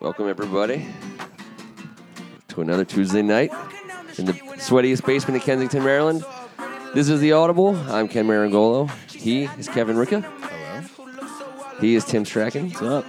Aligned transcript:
Welcome, 0.00 0.28
everybody, 0.28 0.86
to 2.46 2.60
another 2.60 2.84
Tuesday 2.84 3.20
night 3.20 3.50
in 4.16 4.26
the 4.26 4.32
sweatiest 4.32 5.04
basement 5.04 5.34
in 5.34 5.40
Kensington, 5.40 5.82
Maryland. 5.82 6.24
This 6.94 7.08
is 7.08 7.18
The 7.18 7.32
Audible. 7.32 7.74
I'm 7.90 8.06
Ken 8.06 8.24
Marangolo. 8.24 8.88
He 9.10 9.46
is 9.58 9.66
Kevin 9.66 9.96
Ricka. 9.96 10.22
Hello. 10.22 11.80
He 11.80 11.96
is 11.96 12.04
Tim 12.04 12.24
Strachan. 12.24 12.70
What's 12.70 12.82
up? 12.82 13.06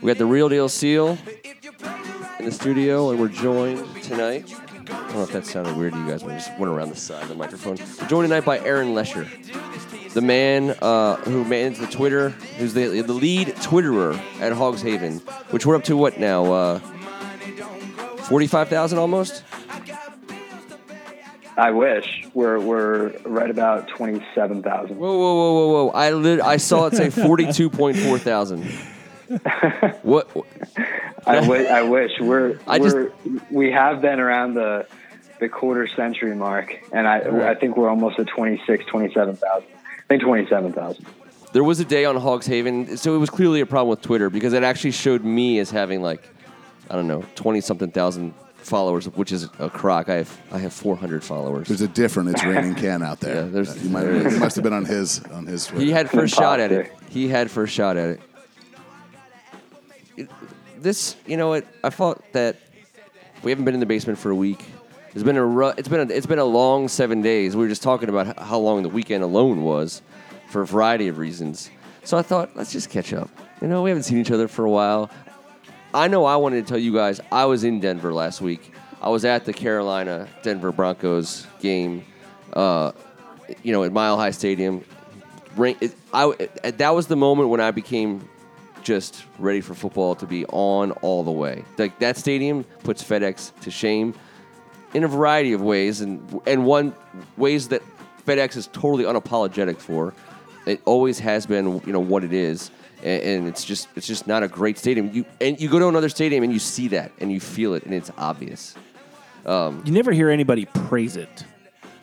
We 0.00 0.06
got 0.06 0.16
the 0.16 0.24
Real 0.24 0.48
Deal 0.48 0.70
Seal 0.70 1.18
in 2.38 2.46
the 2.46 2.52
studio, 2.52 3.10
and 3.10 3.20
we're 3.20 3.28
joined 3.28 4.02
tonight. 4.02 4.50
I 4.74 4.86
don't 4.86 5.14
know 5.16 5.22
if 5.24 5.32
that 5.32 5.44
sounded 5.44 5.76
weird 5.76 5.92
to 5.92 5.98
you 5.98 6.06
guys, 6.08 6.22
but 6.22 6.32
I 6.32 6.36
just 6.36 6.58
went 6.58 6.72
around 6.72 6.88
the 6.88 6.96
side 6.96 7.24
of 7.24 7.28
the 7.28 7.34
microphone. 7.34 7.76
We're 8.00 8.08
joined 8.08 8.26
tonight 8.26 8.46
by 8.46 8.58
Aaron 8.60 8.94
Lesher, 8.94 9.28
the 10.14 10.22
man 10.22 10.70
uh, 10.80 11.16
who 11.16 11.44
manages 11.44 11.80
the 11.80 11.88
Twitter, 11.88 12.30
who's 12.56 12.72
the, 12.72 13.02
the 13.02 13.12
lead 13.12 13.48
Twitterer 13.48 14.18
at 14.40 14.54
Hogs 14.54 14.80
Haven, 14.80 15.20
which 15.50 15.66
we're 15.66 15.76
up 15.76 15.84
to 15.84 15.96
what 15.96 16.18
now? 16.18 16.44
Uh, 16.52 16.78
45,000 18.28 18.98
almost? 18.98 19.44
I 21.56 21.72
wish 21.72 22.26
we're 22.32 22.58
we're 22.58 23.08
right 23.24 23.50
about 23.50 23.86
twenty 23.88 24.24
seven 24.34 24.62
thousand. 24.62 24.96
Whoa, 24.96 25.12
whoa, 25.18 25.34
whoa, 25.34 25.52
whoa, 25.52 25.84
whoa! 25.84 25.88
I 25.90 26.12
lit- 26.12 26.40
I 26.40 26.56
saw 26.56 26.86
it 26.86 26.94
say 26.94 27.10
forty 27.10 27.52
two 27.52 27.68
point 27.68 27.98
four 27.98 28.18
thousand. 28.18 28.64
What? 30.02 30.28
I 31.26 31.82
wish 31.82 32.12
we're 32.18 32.58
I 32.66 32.78
just- 32.78 32.96
we're 32.96 33.12
we 33.50 33.70
have 33.72 34.00
been 34.00 34.20
around 34.20 34.54
the 34.54 34.86
the 35.38 35.48
quarter 35.50 35.86
century 35.86 36.34
mark, 36.34 36.80
and 36.92 37.06
I 37.06 37.50
I 37.50 37.54
think 37.56 37.76
we're 37.76 37.90
almost 37.90 38.18
at 38.18 38.26
26, 38.28 38.86
27,000. 38.86 39.38
I 39.44 39.62
think 40.08 40.22
twenty 40.22 40.48
seven 40.48 40.72
thousand. 40.72 41.04
There 41.52 41.64
was 41.64 41.80
a 41.80 41.84
day 41.84 42.04
on 42.04 42.16
Hogs 42.16 42.46
Haven, 42.46 42.96
so 42.96 43.14
it 43.14 43.18
was 43.18 43.28
clearly 43.30 43.60
a 43.60 43.66
problem 43.66 43.88
with 43.90 44.02
Twitter 44.02 44.30
because 44.30 44.52
it 44.52 44.62
actually 44.62 44.92
showed 44.92 45.24
me 45.24 45.58
as 45.58 45.70
having 45.70 46.00
like, 46.02 46.28
I 46.88 46.94
don't 46.94 47.08
know, 47.08 47.24
twenty 47.34 47.60
something 47.60 47.90
thousand 47.90 48.34
followers, 48.58 49.06
which 49.06 49.32
is 49.32 49.48
a 49.58 49.68
crock. 49.68 50.08
I 50.08 50.16
have 50.16 50.40
I 50.52 50.58
have 50.58 50.72
four 50.72 50.94
hundred 50.96 51.24
followers. 51.24 51.66
There's 51.68 51.80
a 51.80 51.88
different 51.88 52.28
it's 52.30 52.44
raining 52.44 52.74
can 52.76 53.02
out 53.02 53.18
there. 53.20 53.34
Yeah, 53.46 53.50
there's- 53.50 53.82
you 53.82 53.90
might 53.90 54.02
there 54.02 54.12
is. 54.28 54.34
you 54.34 54.38
must 54.40 54.54
have 54.56 54.62
been 54.62 54.72
on 54.72 54.84
his 54.84 55.24
on 55.24 55.46
his 55.46 55.66
Twitter. 55.66 55.84
He 55.84 55.90
had 55.90 56.08
first 56.08 56.34
shot 56.34 56.60
at 56.60 56.70
it. 56.70 56.92
He 57.08 57.26
had 57.26 57.50
first 57.50 57.74
shot 57.74 57.96
at 57.96 58.10
it. 58.10 58.20
It- 60.16 60.30
This, 60.78 61.16
you 61.26 61.36
know 61.36 61.48
what? 61.48 61.66
I 61.84 61.90
thought 61.90 62.22
that 62.32 62.56
we 63.42 63.50
haven't 63.50 63.64
been 63.64 63.74
in 63.74 63.80
the 63.80 63.86
basement 63.86 64.18
for 64.18 64.30
a 64.30 64.36
week. 64.36 64.64
It's 65.14 65.24
been 65.24 65.36
a 65.36 65.44
ru- 65.44 65.72
it's 65.76 65.88
been 65.88 66.08
a, 66.08 66.12
it's 66.14 66.26
been 66.26 66.38
a 66.38 66.44
long 66.44 66.86
seven 66.86 67.20
days. 67.22 67.56
We 67.56 67.62
were 67.64 67.68
just 67.68 67.82
talking 67.82 68.08
about 68.08 68.38
how 68.38 68.58
long 68.60 68.82
the 68.84 68.88
weekend 68.88 69.24
alone 69.24 69.62
was, 69.64 70.00
for 70.50 70.62
a 70.62 70.66
variety 70.66 71.08
of 71.08 71.18
reasons. 71.18 71.70
So 72.04 72.18
I 72.18 72.22
thought 72.22 72.50
let's 72.54 72.72
just 72.72 72.90
catch 72.90 73.12
up. 73.12 73.30
You 73.62 73.68
know, 73.68 73.82
we 73.82 73.90
haven't 73.90 74.04
seen 74.04 74.18
each 74.18 74.30
other 74.30 74.48
for 74.48 74.64
a 74.64 74.70
while. 74.70 75.10
I 75.92 76.08
know 76.08 76.24
I 76.24 76.36
wanted 76.36 76.64
to 76.64 76.68
tell 76.68 76.78
you 76.78 76.92
guys 76.92 77.20
I 77.32 77.46
was 77.46 77.64
in 77.64 77.80
Denver 77.80 78.12
last 78.12 78.40
week. 78.40 78.72
I 79.00 79.08
was 79.08 79.24
at 79.24 79.44
the 79.44 79.52
Carolina 79.52 80.28
Denver 80.42 80.72
Broncos 80.72 81.46
game. 81.60 82.04
Uh, 82.52 82.92
you 83.62 83.72
know, 83.72 83.84
at 83.84 83.92
Mile 83.92 84.16
High 84.16 84.30
Stadium. 84.30 84.84
Rain, 85.56 85.76
it, 85.80 85.94
I, 86.12 86.32
it, 86.38 86.78
that 86.78 86.94
was 86.94 87.06
the 87.06 87.16
moment 87.16 87.48
when 87.48 87.60
I 87.60 87.70
became 87.70 88.28
just 88.82 89.24
ready 89.38 89.60
for 89.60 89.74
football 89.74 90.14
to 90.16 90.26
be 90.26 90.46
on 90.46 90.92
all 90.92 91.22
the 91.24 91.30
way. 91.30 91.64
Like 91.76 91.98
that 91.98 92.16
stadium 92.16 92.64
puts 92.82 93.02
FedEx 93.02 93.58
to 93.60 93.70
shame 93.70 94.14
in 94.94 95.04
a 95.04 95.08
variety 95.08 95.52
of 95.52 95.60
ways, 95.60 96.00
and 96.00 96.40
and 96.46 96.64
one 96.64 96.94
ways 97.36 97.68
that 97.68 97.82
FedEx 98.26 98.56
is 98.56 98.68
totally 98.68 99.04
unapologetic 99.04 99.78
for. 99.78 100.14
It 100.70 100.82
always 100.84 101.18
has 101.18 101.46
been, 101.46 101.80
you 101.84 101.92
know, 101.92 102.00
what 102.00 102.22
it 102.22 102.32
is, 102.32 102.70
and, 103.02 103.22
and 103.22 103.48
it's 103.48 103.64
just 103.64 103.88
it's 103.96 104.06
just 104.06 104.26
not 104.26 104.42
a 104.42 104.48
great 104.48 104.78
stadium. 104.78 105.10
You 105.12 105.24
and 105.40 105.60
you 105.60 105.68
go 105.68 105.78
to 105.78 105.88
another 105.88 106.08
stadium 106.08 106.44
and 106.44 106.52
you 106.52 106.58
see 106.58 106.88
that 106.88 107.12
and 107.18 107.32
you 107.32 107.40
feel 107.40 107.74
it, 107.74 107.84
and 107.84 107.92
it's 107.92 108.10
obvious. 108.16 108.74
Um, 109.44 109.82
you 109.84 109.92
never 109.92 110.12
hear 110.12 110.30
anybody 110.30 110.66
praise 110.66 111.16
it, 111.16 111.44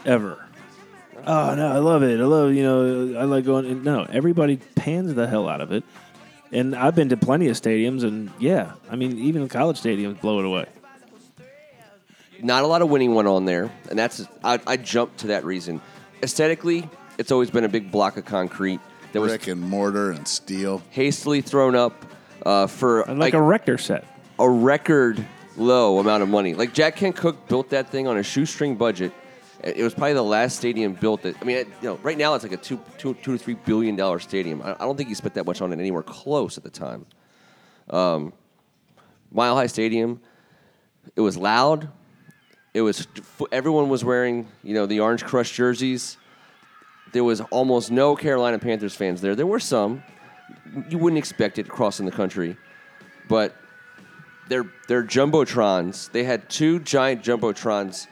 ever. 0.05 0.43
Oh 1.25 1.55
no, 1.55 1.71
I 1.71 1.77
love 1.77 2.03
it. 2.03 2.19
I 2.19 2.23
love 2.23 2.53
you 2.53 2.63
know 2.63 3.19
I 3.19 3.23
like 3.23 3.45
going. 3.45 3.83
No, 3.83 4.05
everybody 4.09 4.57
pans 4.75 5.13
the 5.13 5.27
hell 5.27 5.47
out 5.47 5.61
of 5.61 5.71
it. 5.71 5.83
And 6.51 6.75
I've 6.75 6.95
been 6.95 7.09
to 7.09 7.17
plenty 7.17 7.49
of 7.49 7.55
stadiums, 7.57 8.03
and 8.03 8.31
yeah, 8.39 8.73
I 8.89 8.95
mean 8.95 9.17
even 9.19 9.43
the 9.43 9.49
college 9.49 9.81
stadiums 9.81 10.19
blow 10.19 10.39
it 10.39 10.45
away. 10.45 10.65
Not 12.41 12.63
a 12.63 12.67
lot 12.67 12.81
of 12.81 12.89
winning 12.89 13.15
went 13.15 13.27
on 13.27 13.45
there, 13.45 13.71
and 13.89 13.97
that's 13.97 14.25
I, 14.43 14.59
I 14.67 14.77
jumped 14.77 15.19
to 15.19 15.27
that 15.27 15.43
reason. 15.43 15.81
Aesthetically, 16.23 16.89
it's 17.17 17.31
always 17.31 17.49
been 17.49 17.63
a 17.63 17.69
big 17.69 17.91
block 17.91 18.17
of 18.17 18.25
concrete 18.25 18.79
that 19.13 19.21
was 19.21 19.31
brick 19.31 19.47
and 19.47 19.61
mortar 19.61 20.11
and 20.11 20.27
steel. 20.27 20.81
hastily 20.89 21.41
thrown 21.41 21.75
up 21.75 22.05
uh, 22.45 22.67
for 22.67 23.01
And 23.01 23.19
like 23.19 23.33
a 23.33 23.41
Rector 23.41 23.77
set. 23.77 24.05
a 24.39 24.49
record 24.49 25.25
low 25.55 25.99
amount 25.99 26.23
of 26.23 26.29
money. 26.29 26.53
Like 26.53 26.73
Jack 26.73 26.95
Kent 26.97 27.15
Cooke 27.15 27.47
built 27.47 27.69
that 27.71 27.89
thing 27.89 28.07
on 28.07 28.17
a 28.17 28.23
shoestring 28.23 28.75
budget. 28.75 29.11
It 29.63 29.81
was 29.81 29.93
probably 29.95 30.13
the 30.13 30.21
last 30.23 30.55
stadium 30.57 30.93
built 30.93 31.23
that. 31.23 31.35
I 31.41 31.43
mean, 31.43 31.57
it, 31.57 31.67
you 31.81 31.89
know, 31.89 31.95
right 32.03 32.17
now 32.17 32.35
it's 32.35 32.43
like 32.43 32.53
a 32.53 32.57
two, 32.57 32.79
two, 32.99 33.15
two 33.15 33.31
to 33.33 33.37
three 33.39 33.55
billion 33.55 33.95
dollar 33.95 34.19
stadium. 34.19 34.61
I, 34.61 34.73
I 34.73 34.77
don't 34.85 34.95
think 34.95 35.09
he 35.09 35.15
spent 35.15 35.33
that 35.33 35.45
much 35.47 35.61
on 35.61 35.73
it 35.73 35.79
anywhere 35.79 36.03
close 36.03 36.57
at 36.57 36.63
the 36.63 36.69
time. 36.69 37.07
Um, 37.89 38.33
Mile 39.31 39.55
High 39.55 39.67
Stadium. 39.67 40.21
It 41.15 41.21
was 41.21 41.37
loud. 41.37 41.89
It 42.75 42.81
was 42.81 43.07
everyone 43.51 43.89
was 43.89 44.05
wearing 44.05 44.47
you 44.63 44.75
know 44.75 44.85
the 44.85 44.99
orange 44.99 45.23
crush 45.25 45.51
jerseys. 45.53 46.17
There 47.13 47.23
was 47.23 47.41
almost 47.41 47.91
no 47.91 48.15
Carolina 48.15 48.59
Panthers 48.59 48.95
fans 48.95 49.21
there. 49.21 49.35
There 49.35 49.47
were 49.47 49.59
some. 49.59 50.03
You 50.89 50.97
wouldn't 50.97 51.17
expect 51.17 51.57
it 51.59 51.67
crossing 51.67 52.05
the 52.05 52.11
country, 52.11 52.57
but 53.27 53.55
they're 54.49 54.65
they're 54.87 55.03
jumbotrons. 55.03 56.11
They 56.11 56.23
had 56.23 56.49
two 56.49 56.79
giant 56.79 57.23
jumbotrons, 57.23 58.07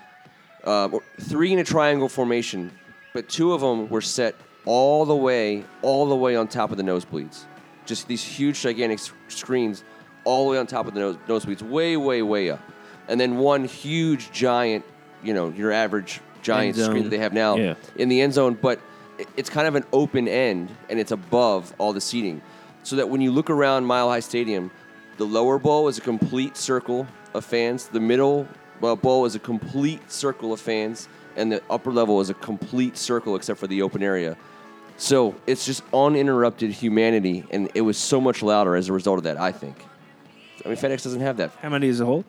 uh, 0.64 0.90
three 1.20 1.54
in 1.54 1.60
a 1.60 1.64
triangle 1.64 2.10
formation, 2.10 2.72
but 3.14 3.30
two 3.30 3.54
of 3.54 3.62
them 3.62 3.90
were 3.90 4.02
set 4.02 4.36
all 4.66 5.06
the 5.06 5.16
way, 5.16 5.64
all 5.82 6.08
the 6.08 6.16
way 6.16 6.36
on 6.36 6.48
top 6.48 6.72
of 6.72 6.78
the 6.78 6.84
nosebleeds. 6.84 7.46
Just 7.86 8.08
these 8.08 8.24
huge, 8.24 8.62
gigantic 8.62 9.00
screens, 9.28 9.84
all 10.24 10.46
the 10.46 10.52
way 10.52 10.58
on 10.58 10.66
top 10.66 10.88
of 10.88 10.94
the 10.94 11.00
nose, 11.00 11.18
nosebleeds, 11.28 11.62
way, 11.62 11.98
way, 11.98 12.22
way 12.22 12.50
up, 12.50 12.62
and 13.08 13.20
then 13.20 13.38
one 13.38 13.66
huge, 13.66 14.32
giant, 14.32 14.84
you 15.24 15.34
know, 15.34 15.50
your 15.50 15.72
average 15.72 16.20
giant 16.46 16.76
screen 16.78 17.04
that 17.04 17.10
they 17.10 17.18
have 17.18 17.34
now 17.34 17.56
Yeah. 17.58 17.74
in 17.98 18.10
the 18.10 18.22
end 18.22 18.34
zone, 18.34 18.58
but 18.62 18.80
it- 19.18 19.28
it's 19.38 19.50
kind 19.50 19.68
of 19.68 19.76
an 19.76 19.86
open 19.92 20.28
end 20.28 20.70
and 20.90 21.00
it's 21.00 21.12
above 21.12 21.74
all 21.78 21.94
the 21.94 22.02
seating. 22.02 22.42
So 22.84 22.96
that 22.98 23.10
when 23.10 23.22
you 23.22 23.32
look 23.32 23.50
around 23.50 23.86
Mile 23.86 24.10
High 24.10 24.20
Stadium, 24.20 24.70
the 25.18 25.26
lower 25.26 25.58
bowl 25.58 25.88
is 25.88 25.98
a 25.98 26.02
complete 26.02 26.56
circle 26.58 27.08
of 27.34 27.44
fans, 27.44 27.88
the 27.88 28.00
middle 28.00 28.48
uh, 28.84 28.96
bowl 28.96 29.26
is 29.26 29.34
a 29.36 29.40
complete 29.40 30.12
circle 30.12 30.54
of 30.54 30.60
fans, 30.60 31.08
and 31.36 31.52
the 31.52 31.62
upper 31.70 31.92
level 31.92 32.22
is 32.22 32.30
a 32.30 32.34
complete 32.36 32.98
circle 32.98 33.36
except 33.36 33.60
for 33.60 33.68
the 33.68 33.82
open 33.82 34.04
area. 34.04 34.36
So 34.98 35.36
it's 35.48 35.66
just 35.66 35.82
uninterrupted 35.94 36.72
humanity, 36.72 37.44
and 37.52 37.70
it 37.74 37.82
was 37.82 37.98
so 37.98 38.22
much 38.22 38.44
louder 38.44 38.76
as 38.76 38.88
a 38.90 38.94
result 38.94 39.18
of 39.18 39.24
that, 39.24 39.38
I 39.40 39.52
think. 39.52 39.76
I 40.64 40.68
mean, 40.70 40.78
FedEx 40.78 41.04
doesn't 41.04 41.22
have 41.22 41.38
that. 41.38 41.52
How 41.62 41.70
many 41.70 41.88
is 41.88 42.00
it 42.02 42.06
hold? 42.06 42.24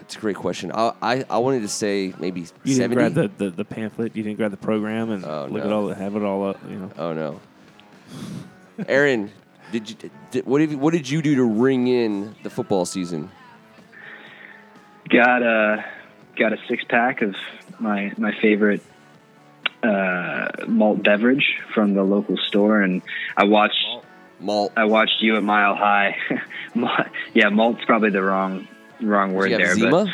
It's 0.00 0.16
a 0.16 0.18
great 0.20 0.36
question. 0.36 0.70
I, 0.72 0.92
I, 1.00 1.24
I 1.30 1.38
wanted 1.38 1.60
to 1.62 1.68
say 1.68 2.12
maybe 2.18 2.40
You 2.64 2.74
70. 2.74 2.74
didn't 2.74 2.94
grab 2.94 3.14
the, 3.38 3.44
the, 3.44 3.50
the 3.50 3.64
pamphlet. 3.64 4.14
You 4.16 4.22
didn't 4.22 4.36
grab 4.38 4.50
the 4.50 4.56
program 4.56 5.10
and 5.10 5.24
Oh, 5.24 5.46
look 5.50 5.64
at 5.64 5.72
all 5.72 5.88
have 5.88 6.16
it 6.16 6.22
all 6.22 6.46
up. 6.48 6.58
You 6.68 6.76
know. 6.76 6.90
Oh 6.98 7.12
no, 7.12 7.40
Aaron, 8.88 9.30
did 9.72 9.88
you 9.90 9.96
did, 10.30 10.46
what 10.46 10.58
did 10.58 10.70
you, 10.72 10.78
what 10.78 10.92
did 10.92 11.08
you 11.08 11.22
do 11.22 11.34
to 11.36 11.44
ring 11.44 11.86
in 11.88 12.34
the 12.42 12.50
football 12.50 12.84
season? 12.84 13.30
Got 15.08 15.42
a 15.42 15.84
got 16.36 16.52
a 16.52 16.56
six 16.68 16.84
pack 16.84 17.22
of 17.22 17.34
my 17.78 18.12
my 18.16 18.32
favorite 18.40 18.82
uh, 19.82 20.48
malt 20.68 21.02
beverage 21.02 21.58
from 21.74 21.94
the 21.94 22.02
local 22.02 22.36
store, 22.36 22.80
and 22.82 23.02
I 23.36 23.44
watched 23.44 23.84
Malt. 24.40 24.72
I 24.76 24.84
watched 24.84 25.20
you 25.20 25.36
at 25.36 25.42
Mile 25.42 25.74
High. 25.74 26.16
Mal- 26.74 27.06
yeah, 27.34 27.48
malt's 27.48 27.84
probably 27.84 28.10
the 28.10 28.22
wrong 28.22 28.68
wrong 29.02 29.32
word 29.34 29.48
Did 29.48 29.60
you 29.60 29.66
have 29.66 29.78
there, 29.78 29.90
Zima? 29.90 30.04
but 30.04 30.08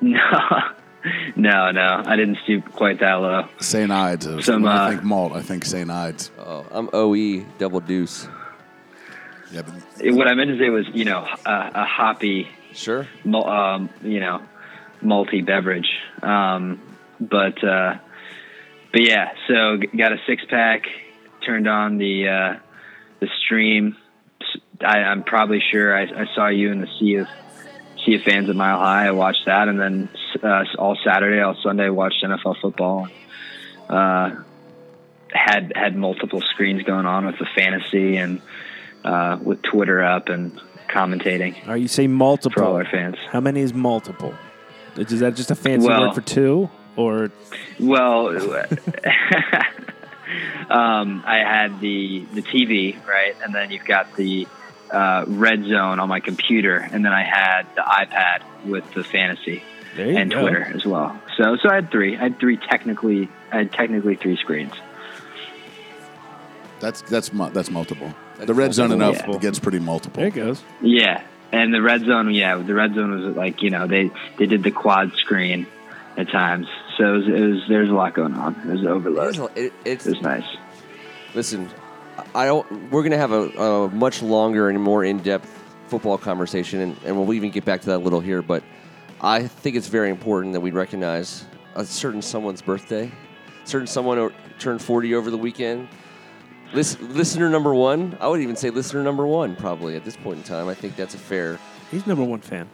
no, 0.00 0.20
no, 1.36 1.70
no, 1.70 2.02
I 2.04 2.16
didn't 2.16 2.38
stoop 2.44 2.70
quite 2.72 3.00
that 3.00 3.14
low. 3.14 3.48
St. 3.60 3.90
Ides. 3.90 4.26
Uh, 4.26 4.42
Some, 4.42 4.62
when 4.62 4.72
I 4.72 4.86
uh, 4.86 4.90
think 4.90 5.02
malt, 5.04 5.32
I 5.32 5.42
think 5.42 5.64
St. 5.64 5.90
Ides. 5.90 6.30
Oh, 6.38 6.66
I'm 6.70 6.88
OE 6.92 7.44
double 7.58 7.80
deuce. 7.80 8.28
Yeah, 9.52 9.62
but 9.62 9.74
It- 10.04 10.12
what 10.12 10.28
I 10.28 10.34
meant 10.34 10.50
to 10.50 10.58
say 10.58 10.70
was, 10.70 10.86
you 10.92 11.04
know, 11.04 11.26
a, 11.46 11.70
a 11.74 11.84
hoppy, 11.84 12.48
Sure. 12.72 13.06
mul- 13.24 13.48
um, 13.48 13.88
you 14.02 14.20
know, 14.20 14.42
multi 15.00 15.40
beverage. 15.40 15.88
Um, 16.22 16.80
but 17.20 17.62
uh, 17.64 17.96
but 18.92 19.02
yeah, 19.02 19.30
so 19.48 19.78
got 19.96 20.12
a 20.12 20.18
six 20.26 20.42
pack. 20.48 20.82
Turned 21.44 21.68
on 21.68 21.96
the 21.98 22.28
uh, 22.28 22.58
the 23.20 23.28
stream. 23.44 23.96
I, 24.84 24.98
am 24.98 25.22
probably 25.22 25.62
sure 25.72 25.96
I, 25.96 26.02
I 26.02 26.26
saw 26.34 26.48
you 26.48 26.70
in 26.72 26.80
the 26.80 26.88
sea 26.98 27.14
of 27.16 27.28
of 28.14 28.22
fans 28.22 28.48
at 28.48 28.56
Mile 28.56 28.78
High. 28.78 29.08
I 29.08 29.10
watched 29.10 29.46
that, 29.46 29.68
and 29.68 29.78
then 29.80 30.08
uh, 30.42 30.64
all 30.78 30.96
Saturday, 31.04 31.40
all 31.40 31.56
Sunday, 31.62 31.84
I 31.86 31.90
watched 31.90 32.22
NFL 32.22 32.60
football. 32.60 33.08
Uh, 33.88 34.36
had 35.32 35.72
had 35.74 35.96
multiple 35.96 36.40
screens 36.52 36.82
going 36.84 37.04
on 37.06 37.26
with 37.26 37.38
the 37.38 37.46
fantasy 37.56 38.16
and 38.16 38.40
uh, 39.04 39.38
with 39.42 39.60
Twitter 39.62 40.02
up 40.02 40.28
and 40.28 40.58
commentating 40.88 41.68
Or 41.68 41.76
you 41.76 41.88
say 41.88 42.06
multiple. 42.06 42.62
for 42.62 42.64
all 42.64 42.76
our 42.76 42.84
fans. 42.84 43.16
How 43.30 43.40
many 43.40 43.60
is 43.60 43.74
multiple? 43.74 44.34
Is 44.96 45.20
that 45.20 45.34
just 45.34 45.50
a 45.50 45.54
fancy 45.54 45.86
Well- 45.88 46.06
word 46.08 46.14
for 46.14 46.20
two? 46.22 46.70
Or 46.96 47.30
Well, 47.78 48.28
um, 50.70 51.22
I 51.26 51.38
had 51.38 51.80
the 51.80 52.24
the 52.32 52.42
TV 52.42 52.96
right, 53.06 53.36
and 53.44 53.54
then 53.54 53.70
you've 53.70 53.84
got 53.84 54.16
the 54.16 54.46
uh, 54.90 55.24
red 55.26 55.64
zone 55.64 55.98
on 56.00 56.08
my 56.08 56.20
computer, 56.20 56.76
and 56.76 57.04
then 57.04 57.12
I 57.12 57.22
had 57.24 57.62
the 57.74 57.82
iPad 57.82 58.42
with 58.66 58.92
the 58.94 59.02
fantasy 59.04 59.62
and 59.96 60.30
go. 60.30 60.42
Twitter 60.42 60.62
as 60.74 60.84
well. 60.84 61.20
So 61.36 61.56
so 61.56 61.68
I 61.70 61.74
had 61.76 61.90
three. 61.90 62.16
I 62.16 62.20
had 62.24 62.38
three 62.38 62.56
technically. 62.56 63.28
I 63.52 63.58
had 63.58 63.72
technically 63.72 64.16
three 64.16 64.36
screens. 64.36 64.72
That's 66.80 67.00
that's 67.02 67.32
mu- 67.32 67.50
that's 67.50 67.70
multiple. 67.70 68.12
That's 68.36 68.46
the 68.46 68.54
red 68.54 68.74
zone 68.74 68.92
enough 68.92 69.22
Yeah. 69.26 69.38
gets 69.38 69.58
pretty 69.58 69.78
multiple. 69.78 70.20
There 70.20 70.28
it 70.28 70.34
goes. 70.34 70.62
Yeah, 70.82 71.22
and 71.52 71.72
the 71.72 71.80
red 71.80 72.02
zone. 72.04 72.32
Yeah, 72.34 72.56
the 72.56 72.74
red 72.74 72.94
zone 72.94 73.10
was 73.24 73.36
like 73.36 73.62
you 73.62 73.70
know 73.70 73.86
they 73.86 74.10
they 74.38 74.46
did 74.46 74.62
the 74.62 74.70
quad 74.70 75.12
screen 75.16 75.66
at 76.16 76.28
times. 76.28 76.66
So 76.98 77.14
it 77.14 77.16
was, 77.18 77.28
it 77.28 77.40
was 77.40 77.62
there's 77.68 77.88
a 77.90 77.94
lot 77.94 78.14
going 78.14 78.34
on. 78.34 78.54
It 78.60 78.72
was 78.72 78.82
It 78.82 78.86
overload. 78.88 79.28
is 79.34 79.38
it- 79.56 79.72
it's 79.84 80.06
It 80.06 80.10
was 80.16 80.22
nice. 80.22 80.44
listen. 81.34 81.68
I 82.34 82.46
don't. 82.46 82.90
We're 82.90 83.02
gonna 83.02 83.18
have 83.18 83.32
a, 83.32 83.48
a 83.50 83.88
much 83.90 84.22
longer 84.22 84.68
and 84.68 84.80
more 84.80 85.04
in-depth 85.04 85.48
football 85.88 86.18
conversation, 86.18 86.80
and, 86.80 86.96
and 87.04 87.16
we'll 87.16 87.32
even 87.32 87.50
get 87.50 87.64
back 87.64 87.80
to 87.82 87.86
that 87.86 87.96
a 87.96 88.04
little 88.04 88.20
here. 88.20 88.42
But 88.42 88.62
I 89.20 89.46
think 89.46 89.76
it's 89.76 89.88
very 89.88 90.10
important 90.10 90.52
that 90.54 90.60
we 90.60 90.70
recognize 90.70 91.44
a 91.74 91.84
certain 91.84 92.22
someone's 92.22 92.62
birthday, 92.62 93.10
certain 93.64 93.86
someone 93.86 94.32
turned 94.58 94.82
forty 94.82 95.14
over 95.14 95.30
the 95.30 95.38
weekend. 95.38 95.88
Lis- 96.72 96.98
listener 97.00 97.48
number 97.48 97.74
one. 97.74 98.16
I 98.20 98.28
would 98.28 98.40
even 98.40 98.56
say 98.56 98.70
listener 98.70 99.02
number 99.02 99.26
one, 99.26 99.54
probably 99.54 99.94
at 99.94 100.04
this 100.04 100.16
point 100.16 100.38
in 100.38 100.42
time. 100.42 100.68
I 100.68 100.74
think 100.74 100.96
that's 100.96 101.14
a 101.14 101.18
fair. 101.18 101.58
He's 101.90 102.06
number 102.06 102.24
one 102.24 102.40
fan. 102.40 102.68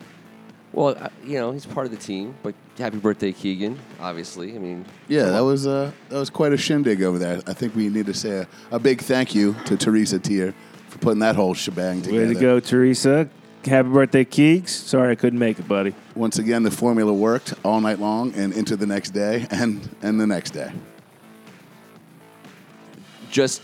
Well, 0.72 0.96
uh, 0.98 1.08
you 1.24 1.38
know, 1.38 1.52
he's 1.52 1.66
part 1.66 1.86
of 1.86 1.92
the 1.92 1.98
team. 1.98 2.34
But 2.42 2.54
happy 2.78 2.98
birthday, 2.98 3.32
Keegan! 3.32 3.78
Obviously, 4.00 4.54
I 4.54 4.58
mean, 4.58 4.86
Yeah, 5.08 5.24
that 5.24 5.40
was 5.40 5.66
uh, 5.66 5.92
that 6.08 6.18
was 6.18 6.30
quite 6.30 6.52
a 6.52 6.56
shindig 6.56 7.02
over 7.02 7.18
there. 7.18 7.42
I 7.46 7.52
think 7.52 7.74
we 7.74 7.88
need 7.88 8.06
to 8.06 8.14
say 8.14 8.38
a, 8.38 8.48
a 8.70 8.78
big 8.78 9.00
thank 9.02 9.34
you 9.34 9.54
to 9.66 9.76
Teresa 9.76 10.18
Tier 10.18 10.54
for 10.88 10.98
putting 10.98 11.20
that 11.20 11.36
whole 11.36 11.54
shebang 11.54 12.02
together. 12.02 12.26
Way 12.28 12.34
to 12.34 12.40
go, 12.40 12.60
Teresa. 12.60 13.28
Happy 13.64 13.88
birthday, 13.88 14.24
Keeks. 14.24 14.70
Sorry 14.70 15.12
I 15.12 15.14
couldn't 15.14 15.38
make 15.38 15.58
it, 15.58 15.68
buddy. 15.68 15.94
Once 16.16 16.38
again, 16.38 16.64
the 16.64 16.70
formula 16.70 17.12
worked 17.12 17.54
all 17.64 17.80
night 17.80 18.00
long 18.00 18.34
and 18.34 18.52
into 18.52 18.74
the 18.76 18.86
next 18.86 19.10
day 19.10 19.46
and 19.50 19.88
and 20.02 20.20
the 20.20 20.26
next 20.26 20.50
day. 20.52 20.72
just 23.30 23.62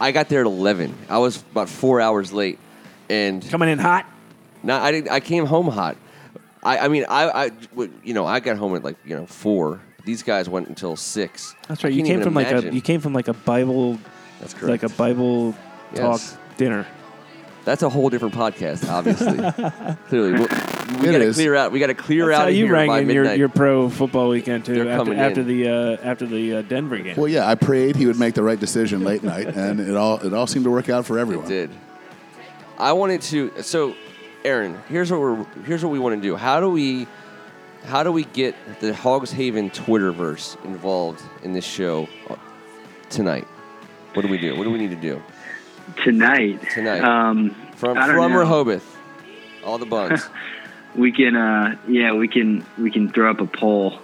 I 0.00 0.10
got 0.12 0.28
there 0.28 0.40
at 0.40 0.46
eleven. 0.46 0.94
I 1.08 1.18
was 1.18 1.42
about 1.52 1.68
four 1.68 2.00
hours 2.00 2.32
late, 2.32 2.58
and 3.08 3.46
Coming 3.48 3.68
in 3.68 3.78
hot. 3.78 4.06
No, 4.62 4.76
I 4.76 4.90
didn't. 4.90 5.10
I 5.10 5.20
came 5.20 5.44
home 5.46 5.68
hot. 5.68 5.96
I, 6.64 6.78
I 6.78 6.88
mean, 6.88 7.04
I, 7.08 7.44
I, 7.44 7.48
w- 7.50 7.92
you 8.02 8.14
know, 8.14 8.24
I 8.26 8.40
got 8.40 8.56
home 8.56 8.74
at 8.76 8.82
like 8.84 8.96
you 9.04 9.16
know 9.16 9.26
four. 9.26 9.80
These 10.04 10.22
guys 10.22 10.48
went 10.48 10.68
until 10.68 10.96
six. 10.96 11.54
That's 11.68 11.82
right. 11.84 11.92
I 11.92 11.96
You 11.96 12.02
can't 12.02 12.06
came 12.08 12.14
even 12.20 12.24
from 12.24 12.34
like 12.34 12.46
a 12.48 12.50
imagine. 12.50 12.74
you 12.74 12.80
came 12.82 13.00
from 13.00 13.12
like 13.14 13.28
a 13.28 13.32
Bible 13.32 13.98
That's 14.40 14.52
correct. 14.54 14.82
like 14.82 14.92
a 14.92 14.94
Bible 14.96 15.54
talk 15.94 16.20
dinner. 16.56 16.86
That's 17.64 17.82
a 17.82 17.88
whole 17.88 18.10
different 18.10 18.34
podcast, 18.34 18.86
obviously. 18.90 19.38
Clearly, 20.08 20.32
we, 20.32 20.38
we 20.40 20.44
It 20.44 21.12
got 21.12 21.18
to 21.18 21.22
is. 21.22 21.36
clear 21.36 21.54
out. 21.54 21.72
We 21.72 21.78
got 21.78 21.86
to 21.86 21.94
clear 21.94 22.26
That's 22.26 22.36
out 22.38 22.42
how 22.42 22.48
of 22.48 22.54
you 22.54 22.64
here 22.66 22.74
rang 22.74 22.88
by 22.88 22.98
in 23.00 23.08
your, 23.08 23.22
midnight. 23.22 23.38
your 23.38 23.48
pro 23.48 23.88
football 23.88 24.28
weekend 24.28 24.66
too 24.66 24.74
They're 24.74 24.90
after, 24.90 25.04
coming 25.04 25.18
after 25.18 25.40
in. 25.40 25.46
the 25.48 25.68
uh, 25.68 25.96
after 26.02 26.26
the 26.26 26.56
uh, 26.56 26.62
Denver 26.62 26.98
game. 26.98 27.16
Well, 27.16 27.28
yeah, 27.28 27.48
I 27.48 27.54
prayed 27.54 27.96
he 27.96 28.04
would 28.04 28.18
make 28.18 28.34
the 28.34 28.42
right 28.42 28.60
decision 28.60 29.02
late 29.02 29.22
night, 29.22 29.46
and 29.56 29.80
it 29.80 29.96
all 29.96 30.18
it 30.18 30.34
all 30.34 30.46
seemed 30.46 30.66
to 30.66 30.70
work 30.70 30.90
out 30.90 31.06
for 31.06 31.18
everyone. 31.18 31.48
did. 31.48 31.70
I 32.76 32.92
wanted 32.92 33.22
to. 33.22 33.62
So, 33.62 33.94
Aaron, 34.44 34.78
here's 34.88 35.10
what 35.10 35.20
we're. 35.20 35.44
Here's 35.64 35.82
what 35.82 35.90
we 35.90 35.98
want 35.98 36.16
to 36.16 36.20
do. 36.20 36.36
How 36.36 36.60
do 36.60 36.68
we? 36.68 37.06
How 37.84 38.02
do 38.02 38.12
we 38.12 38.24
get 38.24 38.54
the 38.80 38.94
Hogs 38.94 39.30
Haven 39.30 39.70
Twitterverse 39.70 40.62
involved 40.64 41.22
in 41.42 41.52
this 41.52 41.64
show 41.64 42.08
uh, 42.28 42.36
tonight? 43.08 43.46
What 44.12 44.22
do 44.22 44.28
we 44.28 44.38
do? 44.38 44.56
What 44.56 44.64
do 44.64 44.70
we 44.70 44.78
need 44.78 44.90
to 44.90 44.96
do 44.96 45.22
Tonight. 46.02 46.60
Tonight. 46.72 47.02
Um, 47.02 47.50
from 47.76 47.96
from 47.96 48.32
know. 48.32 48.38
Rehoboth? 48.38 48.96
All 49.64 49.78
the 49.78 49.86
buns. 49.86 50.26
we 50.94 51.10
can. 51.10 51.36
Uh, 51.36 51.76
yeah, 51.88 52.12
we 52.12 52.28
can. 52.28 52.66
We 52.78 52.90
can 52.90 53.10
throw 53.10 53.30
up 53.30 53.40
a 53.40 53.46
poll. 53.46 53.98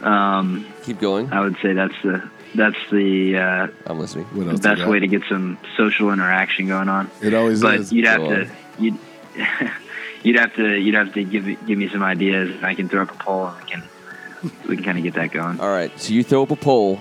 Um, 0.00 0.66
Keep 0.82 1.00
going. 1.00 1.30
I 1.30 1.40
would 1.40 1.56
say 1.60 1.74
that's 1.74 1.94
the 2.02 2.26
that's 2.54 2.78
the 2.90 3.36
uh, 3.36 3.66
I'm 3.86 3.98
listening. 3.98 4.24
What 4.26 4.46
the 4.46 4.58
best 4.58 4.86
way 4.86 4.98
to 4.98 5.06
get 5.06 5.22
some 5.28 5.58
social 5.76 6.10
interaction 6.10 6.68
going 6.68 6.88
on. 6.88 7.10
It 7.20 7.34
always 7.34 7.58
is. 7.58 7.62
But 7.62 7.80
is. 7.80 7.92
you'd 7.92 8.06
have 8.06 8.20
Go 8.20 8.30
to 8.30 8.50
on. 8.80 8.98
You'd 9.36 9.68
you'd 10.24 10.36
have 10.38 10.54
to 10.56 10.76
you'd 10.78 10.94
have 10.94 11.12
to 11.14 11.24
give 11.24 11.44
me- 11.46 11.58
give 11.66 11.78
me 11.78 11.88
some 11.88 12.02
ideas, 12.02 12.50
and 12.56 12.64
I 12.66 12.74
can 12.74 12.88
throw 12.88 13.02
up 13.02 13.10
a 13.12 13.14
poll, 13.22 13.46
and 13.46 13.56
we 13.62 13.70
can 13.70 13.82
we 14.68 14.76
can 14.76 14.84
kind 14.84 14.98
of 14.98 15.04
get 15.04 15.14
that 15.14 15.30
going. 15.32 15.60
All 15.60 15.70
right. 15.70 15.90
So 16.00 16.12
you 16.12 16.22
throw 16.22 16.42
up 16.42 16.50
a 16.50 16.56
poll, 16.56 17.00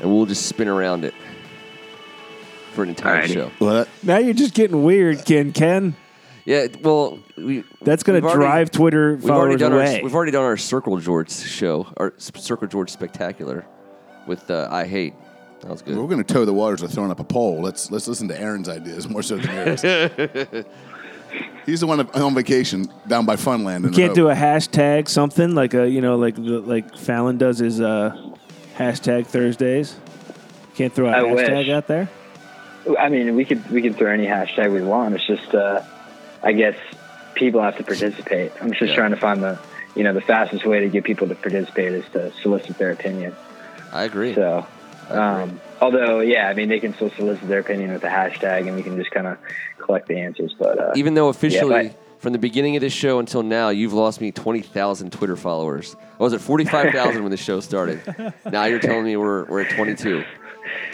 and 0.00 0.10
we'll 0.12 0.26
just 0.26 0.46
spin 0.46 0.68
around 0.68 1.04
it 1.04 1.14
for 2.74 2.82
an 2.82 2.88
entire 2.90 3.24
Alrighty. 3.26 3.32
show. 3.34 3.50
What? 3.58 3.88
Now 4.02 4.18
you're 4.18 4.34
just 4.34 4.54
getting 4.54 4.82
weird, 4.82 5.24
Ken. 5.26 5.52
Ken, 5.52 5.94
Yeah. 6.46 6.68
Well, 6.82 7.18
we. 7.36 7.64
that's 7.82 8.02
going 8.02 8.14
we've 8.16 8.22
to 8.22 8.28
already- 8.38 8.46
drive 8.50 8.70
Twitter 8.70 9.14
We've 9.16 9.30
already 9.30 9.58
followers 9.58 9.60
done 9.60 9.72
away. 9.72 9.96
our 9.98 10.02
we've 10.04 10.14
already 10.14 10.32
done 10.32 10.44
our 10.44 10.56
Circle 10.56 10.98
George 10.98 11.30
show, 11.30 11.86
our 11.98 12.14
S- 12.16 12.32
Circle 12.36 12.68
George 12.68 12.90
spectacular, 12.90 13.66
with 14.26 14.50
uh, 14.50 14.68
I 14.70 14.86
hate. 14.86 15.14
That 15.60 15.70
was 15.70 15.82
good. 15.82 15.96
We're 15.96 16.08
going 16.08 16.24
to 16.24 16.34
toe 16.34 16.44
the 16.44 16.52
waters 16.52 16.82
with 16.82 16.92
throwing 16.92 17.10
up 17.12 17.20
a 17.20 17.24
poll. 17.24 17.60
Let's 17.62 17.90
let's 17.90 18.08
listen 18.08 18.26
to 18.28 18.40
Aaron's 18.40 18.68
ideas 18.68 19.08
more 19.08 19.22
so 19.22 19.36
than 19.36 19.54
yours. 19.84 20.64
He's 21.66 21.80
the 21.80 21.86
one 21.86 22.00
on 22.00 22.34
vacation 22.34 22.86
down 23.06 23.24
by 23.24 23.36
Funland. 23.36 23.84
You 23.84 23.90
Can't 23.90 24.14
do 24.14 24.28
a 24.28 24.34
hashtag 24.34 25.08
something 25.08 25.54
like 25.54 25.74
a 25.74 25.88
you 25.88 26.00
know 26.00 26.16
like 26.16 26.34
the, 26.34 26.60
like 26.60 26.96
Fallon 26.96 27.38
does 27.38 27.58
his 27.58 27.80
uh, 27.80 28.14
hashtag 28.76 29.26
Thursdays. 29.26 29.96
Can't 30.74 30.92
throw 30.92 31.08
a 31.08 31.12
I 31.12 31.20
hashtag 31.20 31.56
wish. 31.58 31.68
out 31.68 31.86
there. 31.86 32.08
I 32.98 33.08
mean, 33.10 33.36
we 33.36 33.44
could 33.44 33.68
we 33.70 33.80
could 33.82 33.96
throw 33.96 34.10
any 34.10 34.26
hashtag 34.26 34.72
we 34.72 34.82
want. 34.82 35.14
It's 35.14 35.26
just, 35.26 35.54
uh, 35.54 35.82
I 36.42 36.52
guess, 36.52 36.74
people 37.34 37.62
have 37.62 37.76
to 37.76 37.84
participate. 37.84 38.50
I'm 38.60 38.70
just 38.72 38.82
Yeah. 38.90 38.94
trying 38.96 39.10
to 39.12 39.16
find 39.16 39.42
the 39.42 39.58
you 39.94 40.02
know 40.02 40.12
the 40.12 40.20
fastest 40.20 40.64
way 40.66 40.80
to 40.80 40.88
get 40.88 41.04
people 41.04 41.28
to 41.28 41.34
participate 41.36 41.92
is 41.92 42.04
to 42.12 42.32
solicit 42.42 42.78
their 42.78 42.90
opinion. 42.90 43.36
I 43.92 44.04
agree. 44.04 44.34
So, 44.34 44.66
um, 45.12 45.60
although 45.80 46.20
yeah, 46.20 46.48
I 46.48 46.54
mean 46.54 46.68
they 46.68 46.80
can 46.80 46.94
still 46.94 47.10
solicit 47.10 47.48
their 47.48 47.60
opinion 47.60 47.92
with 47.92 48.02
the 48.02 48.08
hashtag, 48.08 48.66
and 48.66 48.76
we 48.76 48.82
can 48.82 48.96
just 48.96 49.10
kind 49.10 49.26
of 49.26 49.38
collect 49.78 50.08
the 50.08 50.18
answers. 50.18 50.54
But 50.58 50.78
uh, 50.78 50.92
Even 50.96 51.14
though 51.14 51.28
officially, 51.28 51.88
but- 51.88 51.98
from 52.18 52.32
the 52.32 52.38
beginning 52.38 52.76
of 52.76 52.80
this 52.80 52.92
show 52.92 53.18
until 53.18 53.42
now, 53.42 53.70
you've 53.70 53.92
lost 53.92 54.20
me 54.20 54.30
twenty 54.30 54.60
thousand 54.62 55.12
Twitter 55.12 55.36
followers. 55.36 55.96
I 56.18 56.22
was 56.22 56.32
at 56.32 56.40
forty 56.40 56.64
five 56.64 56.92
thousand 56.92 57.22
when 57.22 57.30
the 57.30 57.36
show 57.36 57.60
started. 57.60 58.00
Now 58.50 58.66
you're 58.66 58.78
telling 58.80 59.04
me 59.04 59.16
we're 59.16 59.44
we're 59.46 59.62
at 59.62 59.70
twenty 59.74 59.94
two. 59.94 60.24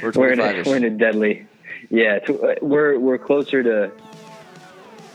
We're 0.03 0.13
we're 0.13 0.33
in 0.33 0.41
a, 0.41 0.63
we're 0.65 0.77
in 0.77 0.85
a 0.85 0.91
deadly. 0.91 1.47
Yeah, 1.91 2.19
uh, 2.29 2.55
we're 2.63 2.99
we're 2.99 3.19
closer 3.19 3.63
to. 3.63 3.93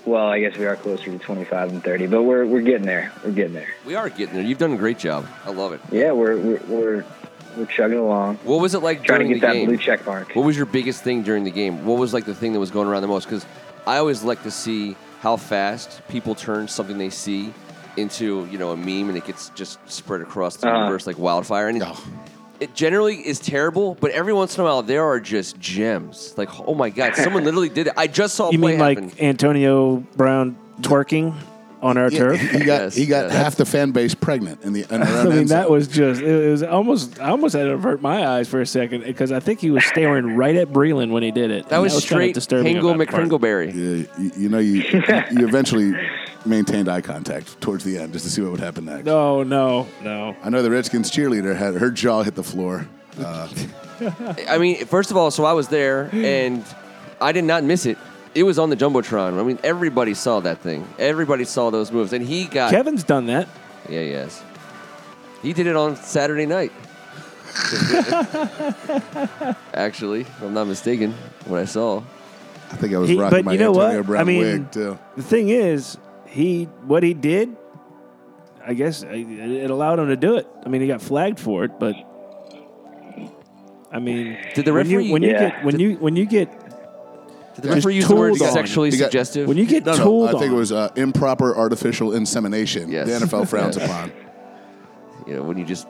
Well, 0.06 0.28
I 0.28 0.42
guess 0.42 0.58
we 0.58 0.66
are 0.66 0.76
closer 0.76 1.06
to 1.06 1.18
25 1.18 1.70
and 1.72 1.84
30, 1.84 2.08
but 2.08 2.24
we're 2.24 2.46
we're 2.46 2.62
getting 2.62 2.86
there. 2.86 3.12
We're 3.24 3.32
getting 3.32 3.54
there. 3.54 3.70
We 3.86 3.96
are 3.96 4.10
getting 4.10 4.36
there. 4.36 4.44
You've 4.44 4.58
done 4.58 4.74
a 4.74 4.78
great 4.78 5.00
job. 5.00 5.26
I 5.46 5.52
love 5.52 5.72
it. 5.72 5.80
Yeah, 5.92 6.12
we're 6.12 6.36
we're 6.38 6.62
we're, 6.68 7.06
we're 7.58 7.66
chugging 7.66 7.98
along, 8.00 8.38
What 8.44 8.62
was 8.62 8.74
it 8.74 8.80
like 8.84 9.04
trying 9.04 9.20
to 9.20 9.26
during 9.26 9.40
get 9.40 9.42
the 9.42 9.48
that 9.48 9.54
game? 9.54 9.68
blue 9.68 9.78
check 9.78 10.06
mark. 10.06 10.34
What 10.36 10.46
was 10.46 10.56
your 10.58 10.66
biggest 10.66 11.04
thing 11.04 11.24
during 11.24 11.44
the 11.44 11.52
game? 11.52 11.86
What 11.86 11.98
was 11.98 12.14
like 12.14 12.26
the 12.26 12.36
thing 12.36 12.54
that 12.54 12.60
was 12.60 12.72
going 12.72 12.88
around 12.88 13.02
the 13.02 13.08
most? 13.08 13.26
Because 13.26 13.46
I 13.86 13.98
always 13.98 14.24
like 14.24 14.44
to 14.44 14.52
see 14.52 14.96
how 15.22 15.38
fast 15.38 16.02
people 16.10 16.36
turn 16.36 16.68
something 16.68 16.98
they 16.98 17.10
see 17.10 17.54
into 17.96 18.48
you 18.52 18.58
know 18.58 18.72
a 18.72 18.78
meme 18.78 19.10
and 19.10 19.18
it 19.18 19.26
gets 19.26 19.50
just 19.50 19.78
spread 19.90 20.22
across 20.22 20.56
the 20.58 20.68
Uh-huh. 20.68 20.78
universe 20.80 21.06
like 21.08 21.18
wildfire. 21.20 21.68
And 21.70 21.78
it, 21.78 21.84
Oh. 21.86 22.04
it 22.60 22.74
generally 22.74 23.18
is 23.18 23.40
terrible, 23.40 23.96
but 24.00 24.12
every 24.12 24.34
once 24.34 24.58
in 24.58 24.62
a 24.62 24.64
while 24.64 24.82
there 24.82 25.04
are 25.04 25.20
just 25.20 25.60
gems. 25.60 26.34
Like 26.38 26.50
oh 26.68 26.74
my 26.74 26.90
god, 26.90 27.16
someone 27.16 27.44
literally 27.46 27.70
did 27.70 27.88
it. 27.88 27.94
I 27.98 28.08
just 28.08 28.36
saw 28.36 28.50
You 28.52 28.58
play 28.60 28.72
mean 28.72 28.80
like 28.80 29.00
happen. 29.00 29.20
Antonio 29.26 29.98
Brown 30.18 30.58
twerking 30.82 31.36
on 31.84 31.98
our 31.98 32.10
Yeah, 32.10 32.18
turf? 32.20 32.40
he 32.42 32.58
got 32.60 32.66
Yes, 32.66 32.96
he 32.96 33.06
got 33.06 33.26
yes. 33.26 33.34
half 33.34 33.56
the 33.58 33.66
fan 33.66 33.92
base 33.92 34.16
pregnant 34.16 34.64
in 34.64 34.74
the. 34.74 34.86
In 34.90 35.04
I 35.04 35.24
mean, 35.26 35.32
end 35.40 35.50
that 35.50 35.70
was 35.70 35.88
just, 35.88 36.22
it 36.22 36.50
was 36.50 36.64
almost, 36.64 37.20
I 37.20 37.30
almost 37.30 37.54
had 37.54 37.64
to 37.66 37.72
avert 37.74 38.02
my 38.02 38.26
eyes 38.26 38.48
for 38.48 38.62
a 38.62 38.66
second 38.66 39.04
because 39.04 39.32
I 39.32 39.40
think 39.40 39.60
he 39.60 39.70
was 39.70 39.86
staring 39.86 40.36
right 40.36 40.56
at 40.56 40.70
Breeland 40.70 41.12
when 41.12 41.22
he 41.24 41.32
did 41.32 41.52
it. 41.52 41.68
that 41.70 41.76
And 41.76 41.84
was 41.84 41.94
kinda 41.94 42.02
straight 42.08 42.34
disturbing 42.34 42.76
Hingle 42.78 42.92
on 42.92 42.98
that 42.98 43.10
part. 43.10 43.24
McCringleberry. 43.28 43.68
Yeah, 43.68 44.22
you, 44.24 44.32
you 44.38 44.50
know, 44.50 44.60
you 44.60 44.82
you 45.32 45.48
eventually 45.48 45.94
maintained 46.46 46.90
eye 46.90 47.02
contact 47.02 47.60
towards 47.62 47.84
the 47.84 47.98
end 47.98 48.14
just 48.14 48.26
to 48.26 48.32
see 48.32 48.42
what 48.42 48.52
would 48.52 48.60
happen 48.60 48.86
next. 48.86 49.06
No, 49.06 49.44
no, 49.44 49.88
no. 50.02 50.36
I 50.44 50.50
know 50.50 50.62
the 50.64 50.72
Redskins 50.72 51.12
cheerleader 51.12 51.56
had 51.56 51.76
her 51.76 51.92
jaw 51.92 52.24
hit 52.24 52.36
the 52.36 52.44
floor. 52.44 52.88
Uh, 53.20 53.48
I 54.50 54.58
mean, 54.58 54.86
first 54.86 55.12
of 55.12 55.18
all, 55.18 55.32
so 55.32 55.46
I 55.46 55.54
was 55.54 55.68
there 55.68 56.10
and 56.12 56.64
I 57.22 57.32
did 57.32 57.44
not 57.44 57.64
miss 57.64 57.86
it. 57.86 57.98
It 58.36 58.44
was 58.44 58.58
on 58.58 58.70
the 58.70 58.76
jumbotron. 58.76 59.40
I 59.40 59.44
mean, 59.44 59.60
everybody 59.64 60.14
saw 60.16 60.40
that 60.42 60.60
thing. 60.60 60.88
Everybody 60.98 61.46
saw 61.46 61.70
those 61.70 61.92
moves, 61.92 62.14
and 62.14 62.26
he 62.26 62.46
got. 62.46 62.72
Kevin's 62.72 63.04
done 63.04 63.28
that. 63.28 63.48
Yeah, 63.90 64.02
yes. 64.02 64.42
He 65.42 65.54
did 65.54 65.68
it 65.68 65.76
on 65.76 65.96
Saturday 65.98 66.46
night. 66.46 66.72
Actually, 69.74 70.22
if 70.22 70.42
I'm 70.42 70.54
not 70.54 70.68
mistaken, 70.68 71.14
what 71.46 71.60
I 71.60 71.66
saw. 71.66 72.02
I 72.72 72.76
think 72.78 72.94
I 72.94 72.98
was 72.98 73.10
He- 73.10 73.18
rocking 73.18 73.40
but 73.40 73.46
my 73.46 73.52
you 73.54 73.60
know 73.60 73.74
Antonio 73.74 73.98
what? 74.00 74.08
Brown 74.08 74.22
I 74.22 74.24
mean- 74.24 74.40
wig 74.42 74.72
too. 74.72 74.98
The 75.16 75.24
thing 75.24 75.50
is, 75.50 75.98
he 76.26 76.64
what 76.88 77.04
he 77.04 77.14
did, 77.14 77.56
I 78.66 78.74
guess 78.74 79.04
it 79.04 79.12
it 79.12 79.70
allowed 79.70 80.00
him 80.00 80.08
to 80.08 80.16
do 80.16 80.38
it. 80.38 80.48
I 80.66 80.70
mean, 80.70 80.82
he 80.82 80.88
got 80.88 81.02
flagged 81.02 81.40
for 81.40 81.64
it, 81.66 81.80
but 81.80 81.96
I 83.92 84.00
mean, 84.00 84.38
Did 84.56 84.66
the 84.66 84.74
when 84.74 84.90
you 84.90 84.98
referee- 84.98 85.12
when 85.12 85.22
you 85.22 85.30
Yeah. 85.32 85.50
get 85.50 85.64
when 85.66 85.80
you 85.80 85.96
when 85.98 86.16
you 86.16 86.26
get 86.26 86.63
Did 87.56 87.64
the 87.64 87.68
Just 87.68 87.76
referee 87.78 87.96
use 87.96 88.08
the 88.08 88.16
word 88.16 88.30
tooled 88.36 88.42
on. 88.50 88.54
sexually 88.54 88.90
He 88.92 88.98
got- 88.98 89.06
suggestive? 89.06 89.48
when 89.48 89.58
you 89.58 89.66
get 89.66 89.86
No, 89.86 89.92
no, 89.96 90.04
tooled 90.04 90.30
I 90.30 90.32
think 90.34 90.44
on, 90.46 90.54
it 90.54 90.58
was 90.58 90.72
uh, 90.72 90.90
improper 90.96 91.56
artificial 91.56 92.14
insemination. 92.14 92.90
Yes. 92.92 93.08
The 93.08 93.26
NFL 93.26 93.48
frowns 93.48 93.78
Yes. 93.78 93.88
upon. 93.90 94.12
you 95.28 95.36
know, 95.36 95.44
when 95.44 95.58
you 95.58 95.64
just 95.66 95.88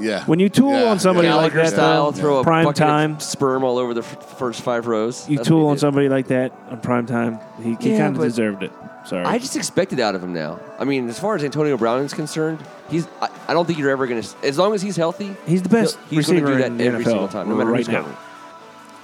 Yeah. 0.00 0.24
when 0.26 0.38
you 0.38 0.48
tool 0.48 0.70
Yeah, 0.72 0.84
on 0.90 0.98
somebody 1.00 1.28
yeah. 1.28 1.34
like 1.34 1.52
Gallagher 1.52 1.68
that, 1.70 1.74
style, 1.76 2.12
though, 2.12 2.20
throw 2.20 2.38
a 2.38 2.44
prime 2.44 2.64
bucket 2.64 2.76
time, 2.78 3.12
of 3.14 3.22
sperm 3.22 3.64
all 3.64 3.76
over 3.78 3.92
the 3.92 4.00
f- 4.02 4.38
first 4.38 4.62
five 4.62 4.86
rows. 4.86 5.28
you 5.28 5.36
That's 5.36 5.48
what 5.50 5.56
tool 5.56 5.64
he 5.64 5.68
on 5.70 5.74
did. 5.74 5.80
somebody 5.80 6.08
like 6.08 6.28
that 6.28 6.52
on 6.70 6.80
prime 6.80 7.06
time, 7.06 7.40
he, 7.62 7.76
he 7.80 7.90
Yeah, 7.92 7.98
kind 7.98 8.14
of 8.16 8.20
but- 8.22 8.28
deserved 8.28 8.62
it. 8.62 8.70
Sorry, 9.04 9.24
I 9.24 9.38
just 9.38 9.56
expect 9.56 9.92
it 9.92 9.98
out 9.98 10.14
of 10.14 10.22
him 10.22 10.32
now. 10.32 10.60
I 10.78 10.84
mean, 10.84 11.08
as 11.08 11.18
far 11.18 11.34
as 11.34 11.42
Antonio 11.42 11.76
Brown 11.76 12.02
is 12.04 12.14
concerned, 12.14 12.60
he's. 12.88 13.08
I, 13.20 13.28
I 13.48 13.52
don't 13.52 13.66
think 13.66 13.80
you're 13.80 13.90
ever 13.90 14.06
going 14.06 14.22
to. 14.22 14.28
As 14.46 14.58
long 14.58 14.74
as 14.74 14.80
he's 14.82 14.94
healthy, 14.94 15.34
he's 15.44 15.60
the 15.62 15.68
best 15.68 15.96
he'll- 16.08 16.18
he's 16.20 16.28
going 16.28 16.44
receiver 16.44 16.46
to 16.46 16.58
do 16.58 16.64
in 16.66 16.76
that 16.78 16.84
the 16.84 16.88
every 16.88 17.04
NFL 17.04 17.08
single 17.08 17.28
time, 17.28 17.48
no 17.48 17.56
matter 17.56 17.70
right 17.70 17.78
who's 17.78 17.88
now. 17.88 17.96
covering. 18.02 18.16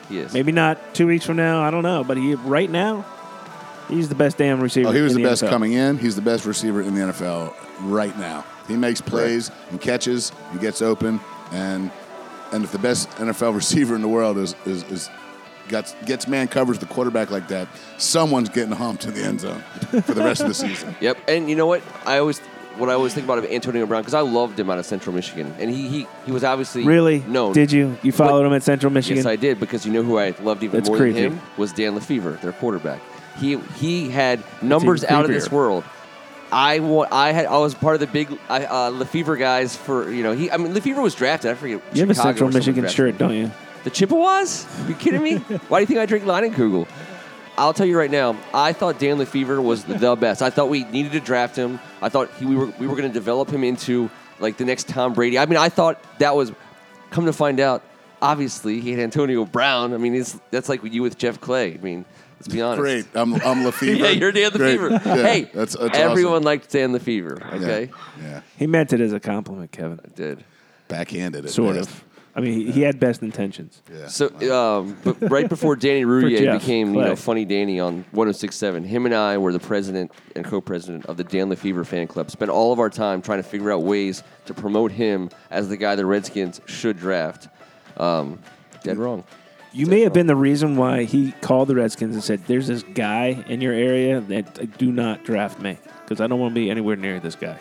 He 0.08 0.18
is. 0.18 0.32
Maybe 0.32 0.52
not 0.52 0.94
two 0.94 1.06
weeks 1.06 1.24
from 1.24 1.36
now. 1.36 1.62
I 1.62 1.70
don't 1.70 1.82
know, 1.82 2.04
but 2.04 2.16
he 2.16 2.34
right 2.34 2.70
now, 2.70 3.04
he's 3.88 4.08
the 4.08 4.14
best 4.14 4.38
damn 4.38 4.60
receiver. 4.60 4.88
Oh, 4.88 4.92
he 4.92 5.00
was 5.00 5.14
in 5.14 5.22
the 5.22 5.28
best 5.28 5.42
NFL. 5.42 5.50
coming 5.50 5.72
in. 5.72 5.98
He's 5.98 6.16
the 6.16 6.22
best 6.22 6.44
receiver 6.46 6.80
in 6.80 6.94
the 6.94 7.00
NFL 7.00 7.54
right 7.82 8.16
now. 8.18 8.44
He 8.66 8.76
makes 8.76 9.00
plays 9.00 9.50
and 9.70 9.80
catches. 9.80 10.32
and 10.50 10.60
gets 10.60 10.82
open, 10.82 11.20
and 11.52 11.90
and 12.52 12.64
if 12.64 12.72
the 12.72 12.78
best 12.78 13.08
NFL 13.12 13.54
receiver 13.62 13.94
in 13.94 14.02
the 14.02 14.08
world 14.08 14.38
is 14.38 14.54
is, 14.66 14.82
is 14.84 15.10
gets 15.68 15.94
gets 16.06 16.26
man 16.26 16.48
covers 16.48 16.78
the 16.78 16.86
quarterback 16.86 17.30
like 17.30 17.48
that, 17.48 17.68
someone's 17.98 18.48
getting 18.48 18.72
humped 18.72 19.04
in 19.04 19.14
the 19.14 19.22
end 19.22 19.40
zone 19.40 19.62
for 20.02 20.14
the 20.14 20.22
rest 20.22 20.40
of 20.40 20.48
the 20.48 20.54
season. 20.54 20.96
Yep. 21.00 21.18
And 21.28 21.48
you 21.48 21.56
know 21.56 21.66
what? 21.66 21.82
I 22.06 22.18
always 22.18 22.40
what 22.78 22.88
I 22.88 22.94
always 22.94 23.12
think 23.14 23.24
about 23.26 23.38
of 23.38 23.44
Antonio 23.46 23.84
Brown 23.86 24.02
because 24.02 24.14
I 24.14 24.20
loved 24.20 24.58
him 24.58 24.70
out 24.70 24.78
of 24.78 24.86
Central 24.86 25.14
Michigan, 25.14 25.54
and 25.58 25.70
he 25.70 25.88
he, 25.88 26.06
he 26.26 26.32
was 26.32 26.44
obviously 26.44 26.84
Really? 26.84 27.20
known. 27.26 27.52
Did 27.52 27.72
you? 27.72 27.96
You 28.02 28.12
followed 28.12 28.46
him 28.46 28.52
at 28.52 28.62
Central 28.62 28.92
Michigan? 28.92 29.16
Yes, 29.18 29.26
I 29.26 29.36
did 29.36 29.60
because 29.60 29.84
you 29.84 29.92
know 29.92 30.02
who 30.02 30.18
I 30.18 30.34
loved 30.42 30.62
even 30.62 30.78
That's 30.78 30.88
more 30.88 30.96
creepy. 30.98 31.20
than 31.22 31.32
him 31.32 31.40
was 31.56 31.72
Dan 31.72 31.94
LeFevour, 31.98 32.40
their 32.40 32.52
quarterback. 32.52 33.00
He 33.38 33.58
he 33.76 34.08
had 34.10 34.42
numbers 34.62 35.04
out 35.04 35.24
of 35.24 35.30
this 35.30 35.50
world. 35.50 35.84
I 36.50 36.78
wa- 36.80 37.06
I 37.12 37.32
had 37.32 37.46
I 37.46 37.58
was 37.58 37.74
part 37.74 37.94
of 37.94 38.00
the 38.00 38.06
big 38.06 38.30
uh, 38.48 38.90
LeFevour 38.90 39.38
guys 39.38 39.76
for 39.76 40.10
you 40.10 40.22
know 40.22 40.32
he 40.32 40.50
I 40.50 40.56
mean 40.56 40.72
LeFevour 40.72 41.02
was 41.02 41.14
drafted 41.14 41.50
I 41.50 41.54
forget 41.54 41.82
you 41.92 42.00
have 42.00 42.10
a 42.10 42.14
Chicago 42.14 42.30
Central 42.30 42.50
Michigan 42.50 42.80
drafted 42.82 42.96
shirt, 42.96 43.18
don't 43.18 43.34
you? 43.34 43.50
The 43.84 43.90
Chippewas? 43.90 44.66
Are 44.84 44.88
you 44.88 44.94
kidding 44.94 45.22
me? 45.22 45.36
Why 45.68 45.78
do 45.78 45.82
you 45.82 45.86
think 45.86 46.00
I 46.00 46.06
drink 46.06 46.24
Leinenkugel? 46.24 46.88
I'll 47.58 47.74
tell 47.74 47.86
you 47.86 47.98
right 47.98 48.10
now. 48.10 48.36
I 48.54 48.72
thought 48.72 48.98
Dan 48.98 49.18
LeFevour 49.18 49.62
was 49.62 49.84
the, 49.84 49.94
the 49.94 50.16
best. 50.26 50.42
I 50.42 50.50
thought 50.50 50.68
we 50.68 50.84
needed 50.84 51.12
to 51.12 51.20
draft 51.20 51.56
him. 51.56 51.80
I 52.00 52.08
thought 52.08 52.30
he, 52.38 52.46
we 52.46 52.54
were 52.56 52.66
we 52.78 52.86
were 52.86 52.96
going 52.96 53.08
to 53.08 53.12
develop 53.12 53.50
him 53.50 53.64
into 53.64 54.10
like 54.40 54.56
the 54.56 54.64
next 54.64 54.88
Tom 54.88 55.12
Brady. 55.14 55.38
I 55.38 55.46
mean, 55.46 55.58
I 55.58 55.68
thought 55.68 56.02
that 56.18 56.34
was. 56.36 56.52
Come 57.10 57.24
to 57.24 57.32
find 57.32 57.58
out, 57.58 57.82
obviously 58.20 58.80
he 58.80 58.90
had 58.90 59.00
Antonio 59.00 59.44
Brown. 59.46 59.94
I 59.94 59.96
mean, 59.96 60.14
it's, 60.14 60.38
that's 60.50 60.68
like 60.68 60.84
you 60.84 61.00
with 61.02 61.16
Jeff 61.16 61.40
Clay. 61.40 61.72
I 61.72 61.78
mean, 61.78 62.04
let's 62.36 62.48
be 62.48 62.60
honest. 62.60 62.80
Great, 62.80 63.06
I'm 63.14 63.32
I'm 63.36 63.64
LeFevour. 63.64 63.98
Yeah, 63.98 64.10
you're 64.10 64.30
Dan 64.30 64.50
Great. 64.52 64.78
LeFevour. 64.78 65.06
Yeah, 65.06 65.16
hey, 65.22 65.50
that's, 65.54 65.74
that's 65.74 65.96
everyone 65.98 66.32
awesome. 66.34 66.44
liked 66.44 66.70
Dan 66.70 66.92
LeFevour. 66.92 67.40
Yeah, 67.40 67.54
Okay, 67.56 67.90
yeah, 68.20 68.40
He 68.58 68.66
meant 68.66 68.92
it 68.92 69.00
as 69.00 69.14
a 69.14 69.20
compliment, 69.20 69.72
Kevin. 69.72 69.98
I 70.04 70.08
did. 70.14 70.44
backhanded 70.88 71.46
it. 71.46 71.48
Sort 71.48 71.78
of. 71.78 72.04
I 72.38 72.40
mean, 72.40 72.52
he, 72.52 72.70
he 72.70 72.82
had 72.82 73.00
best 73.00 73.20
intentions. 73.22 73.82
Yeah. 73.92 74.06
So, 74.06 74.28
um, 74.54 74.96
but 75.02 75.20
right 75.28 75.48
before 75.48 75.74
Danny 75.76 76.04
Rouhier 76.04 76.38
Jeff 76.38 76.60
became, 76.60 76.94
you 76.94 77.00
know, 77.00 77.16
Funny 77.16 77.44
Danny 77.44 77.80
on 77.80 78.04
106.7, 78.14 78.84
him 78.84 79.06
and 79.06 79.14
I 79.14 79.38
were 79.38 79.52
the 79.52 79.58
president 79.58 80.12
and 80.36 80.44
co-president 80.44 81.06
of 81.06 81.16
the 81.16 81.24
Dan 81.24 81.50
LeFevour 81.50 81.84
fan 81.84 82.06
club. 82.06 82.30
Spent 82.30 82.48
all 82.48 82.72
of 82.72 82.78
our 82.78 82.90
time 82.90 83.22
trying 83.22 83.40
to 83.40 83.42
figure 83.42 83.72
out 83.72 83.82
ways 83.82 84.22
to 84.46 84.54
promote 84.54 84.92
him 84.92 85.30
as 85.50 85.68
the 85.68 85.76
guy 85.76 85.96
the 85.96 86.06
Redskins 86.06 86.60
should 86.66 86.96
draft. 86.96 87.48
Um, 87.96 88.38
dead 88.84 88.98
wrong. 88.98 89.24
You 89.72 89.86
may 89.86 90.02
have 90.02 90.12
been 90.12 90.28
the 90.28 90.36
reason 90.36 90.76
why 90.76 91.04
he 91.04 91.32
called 91.40 91.66
the 91.66 91.74
Redskins 91.74 92.14
and 92.14 92.22
said, 92.22 92.46
"There's 92.46 92.68
this 92.68 92.84
guy 92.84 93.44
in 93.48 93.60
your 93.60 93.74
area 93.74 94.20
that 94.20 94.60
uh, 94.60 94.66
do 94.78 94.92
not 94.92 95.24
draft 95.24 95.60
me 95.60 95.76
because 96.04 96.20
I 96.20 96.28
don't 96.28 96.38
want 96.38 96.52
to 96.52 96.60
be 96.60 96.70
anywhere 96.70 96.96
near 96.96 97.18
this 97.18 97.34
guy." 97.34 97.58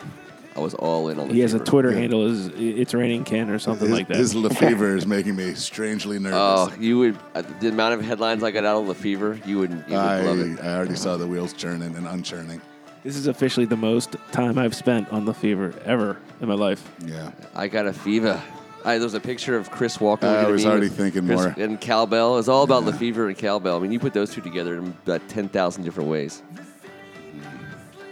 I 0.58 0.60
was 0.60 0.74
all 0.74 1.08
in 1.08 1.20
on. 1.20 1.30
He 1.30 1.38
has 1.40 1.54
a 1.54 1.60
LeFevour. 1.60 1.64
Twitter 1.66 1.92
handle 1.92 2.26
is 2.26 2.48
"It's 2.56 2.92
raining 2.92 3.22
Ken" 3.22 3.48
or 3.48 3.60
something 3.60 3.88
his, 3.88 3.96
like 3.96 4.08
that. 4.08 4.16
his 4.16 4.34
LeFevour 4.34 4.96
is 4.98 5.06
making 5.06 5.36
me 5.36 5.54
strangely 5.54 6.18
nervous. 6.18 6.36
Oh, 6.36 6.74
you 6.80 6.98
would 6.98 7.18
uh, 7.36 7.42
the 7.60 7.68
amount 7.68 7.94
of 7.94 8.04
headlines 8.04 8.42
I 8.42 8.50
got 8.50 8.64
out 8.64 8.82
of 8.82 8.96
LeFevour, 8.96 9.46
you 9.46 9.60
would, 9.60 9.70
you 9.70 9.76
would 9.90 9.94
I, 9.94 10.20
love 10.22 10.40
it. 10.40 10.60
I 10.60 10.74
already 10.74 10.96
saw 10.96 11.16
the 11.16 11.28
wheels 11.28 11.52
churning 11.52 11.94
and 11.94 12.06
unchurning. 12.08 12.60
this 13.04 13.14
is 13.14 13.28
officially 13.28 13.66
the 13.66 13.76
most 13.76 14.16
time 14.32 14.58
I've 14.58 14.74
spent 14.74 15.08
on 15.10 15.24
the 15.24 15.34
fever 15.34 15.72
ever 15.84 16.18
in 16.40 16.48
my 16.48 16.54
life. 16.54 16.90
Yeah. 17.06 17.30
I 17.54 17.68
got 17.68 17.86
a 17.86 17.92
fever. 17.92 18.42
I, 18.84 18.98
there 18.98 19.04
was 19.04 19.14
a 19.14 19.20
picture 19.20 19.56
of 19.56 19.70
Chris 19.70 19.98
Walken. 19.98 20.24
I 20.24 20.40
looking 20.40 20.46
at 20.46 20.50
was 20.50 20.66
already 20.66 20.88
thinking 20.88 21.26
Chris 21.26 21.40
more. 21.40 21.54
And 21.56 21.80
cowbell. 21.80 22.38
It's 22.38 22.48
all 22.48 22.64
about 22.64 22.82
LeFevour 22.82 23.28
and 23.28 23.38
cowbell. 23.38 23.76
I 23.76 23.80
mean, 23.80 23.92
you 23.92 24.00
put 24.00 24.12
those 24.12 24.32
two 24.32 24.40
together 24.40 24.76
in 24.76 24.96
about 25.04 25.28
10,000 25.28 25.84
different 25.84 26.10
ways. 26.10 26.42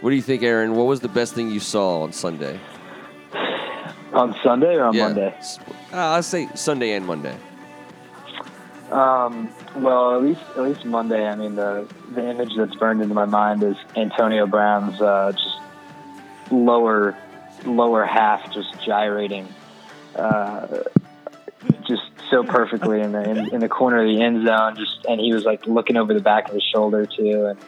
What 0.01 0.11
do 0.11 0.15
you 0.15 0.21
think, 0.21 0.43
Aaron? 0.43 0.75
What 0.75 0.85
was 0.85 0.99
the 0.99 1.07
best 1.07 1.33
thing 1.33 1.49
you 1.49 1.59
saw 1.59 2.03
on 2.03 2.13
Sunday? 2.13 2.59
On 4.13 4.35
Sunday 4.43 4.75
or 4.75 4.85
on 4.85 4.93
yeah. 4.93 5.07
Monday? 5.07 5.35
Uh, 5.91 5.97
I'll 5.97 6.23
say 6.23 6.47
Sunday 6.53 6.93
and 6.93 7.05
Monday. 7.05 7.35
Um, 8.91 9.49
well, 9.75 10.15
at 10.15 10.23
least 10.23 10.41
at 10.55 10.63
least 10.63 10.85
Monday. 10.85 11.27
I 11.27 11.35
mean, 11.35 11.55
the 11.55 11.87
the 12.13 12.29
image 12.29 12.51
that's 12.55 12.75
burned 12.75 13.01
into 13.01 13.13
my 13.13 13.25
mind 13.25 13.63
is 13.63 13.75
Antonio 13.95 14.47
Brown's 14.47 15.01
uh, 15.01 15.33
just 15.33 16.51
lower 16.51 17.17
lower 17.65 18.05
half 18.05 18.53
just 18.53 18.81
gyrating, 18.85 19.47
uh, 20.15 20.83
just 21.85 22.03
so 22.29 22.43
perfectly 22.43 23.01
in 23.01 23.11
the 23.11 23.29
in, 23.29 23.55
in 23.55 23.59
the 23.59 23.69
corner 23.69 23.99
of 23.99 24.07
the 24.07 24.23
end 24.23 24.47
zone. 24.47 24.77
Just 24.77 25.05
and 25.09 25.19
he 25.19 25.33
was 25.33 25.43
like 25.43 25.65
looking 25.67 25.97
over 25.97 26.13
the 26.13 26.21
back 26.21 26.47
of 26.47 26.53
his 26.53 26.63
shoulder 26.63 27.05
too. 27.05 27.47
And 27.47 27.59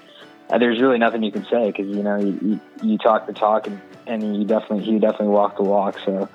uh, 0.49 0.57
there's 0.57 0.81
really 0.81 0.97
nothing 0.97 1.23
you 1.23 1.31
can 1.31 1.45
say 1.45 1.67
because 1.67 1.87
you 1.87 2.03
know 2.03 2.17
you, 2.17 2.39
you, 2.41 2.59
you 2.81 2.97
talk 2.97 3.27
the 3.27 3.33
talk 3.33 3.67
and 3.67 3.79
and 4.07 4.35
you 4.35 4.43
definitely 4.43 4.83
he 4.83 4.99
definitely 4.99 5.27
walked 5.27 5.57
the 5.57 5.63
walk. 5.63 5.97
So 6.03 6.27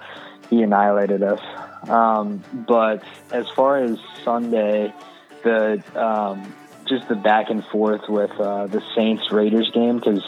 he 0.48 0.62
annihilated 0.62 1.22
us. 1.22 1.40
Um, 1.88 2.42
but 2.66 3.02
as 3.32 3.48
far 3.50 3.78
as 3.78 3.98
Sunday, 4.22 4.94
the 5.42 5.82
um, 6.00 6.54
just 6.86 7.08
the 7.08 7.16
back 7.16 7.50
and 7.50 7.64
forth 7.66 8.08
with 8.08 8.30
uh, 8.32 8.68
the 8.68 8.82
Saints 8.94 9.30
Raiders 9.32 9.70
game 9.72 9.96
because 9.96 10.22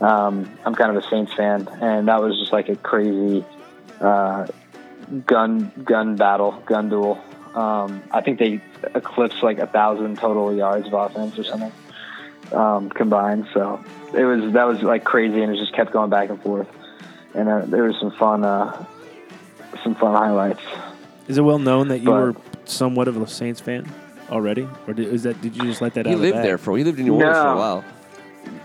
um, 0.00 0.50
I'm 0.64 0.74
kind 0.74 0.96
of 0.96 1.02
a 1.02 1.06
Saints 1.08 1.32
fan, 1.34 1.68
and 1.80 2.08
that 2.08 2.20
was 2.20 2.38
just 2.38 2.52
like 2.52 2.68
a 2.68 2.76
crazy 2.76 3.44
uh, 4.00 4.46
gun 5.24 5.70
gun 5.84 6.16
battle, 6.16 6.52
gun 6.66 6.88
duel. 6.88 7.22
Um, 7.54 8.02
I 8.10 8.20
think 8.20 8.38
they 8.38 8.60
eclipsed 8.94 9.42
like 9.42 9.58
a 9.58 9.66
thousand 9.66 10.18
total 10.18 10.54
yards 10.54 10.86
of 10.86 10.94
offense 10.94 11.38
or 11.38 11.44
something 11.44 11.72
um, 12.52 12.90
combined. 12.90 13.46
So 13.54 13.82
it 14.14 14.24
was 14.24 14.52
that 14.52 14.64
was 14.64 14.82
like 14.82 15.04
crazy, 15.04 15.42
and 15.42 15.52
it 15.54 15.58
just 15.58 15.74
kept 15.74 15.92
going 15.92 16.10
back 16.10 16.30
and 16.30 16.40
forth. 16.42 16.68
And 17.34 17.48
uh, 17.48 17.66
there 17.66 17.84
was 17.84 17.96
some 18.00 18.10
fun, 18.12 18.44
uh, 18.44 18.84
some 19.84 19.94
fun 19.94 20.14
highlights. 20.14 20.62
Is 21.28 21.38
it 21.38 21.42
well 21.42 21.58
known 21.58 21.88
that 21.88 21.98
you 22.00 22.06
But- 22.06 22.20
were 22.20 22.34
somewhat 22.64 23.08
of 23.08 23.16
a 23.20 23.26
Saints 23.26 23.60
fan 23.60 23.86
already, 24.30 24.68
or 24.86 24.94
did, 24.94 25.12
is 25.12 25.22
that 25.24 25.40
did 25.40 25.56
you 25.56 25.62
just 25.64 25.80
let 25.80 25.94
that 25.94 26.06
He 26.06 26.12
out? 26.12 26.16
of 26.16 26.20
the 26.22 26.30
lived 26.32 26.44
there 26.44 26.58
for. 26.58 26.76
He 26.76 26.84
lived 26.84 26.98
in 26.98 27.06
New 27.06 27.14
Orleans 27.14 27.36
for 27.38 27.46
a 27.48 27.56
while. 27.56 27.84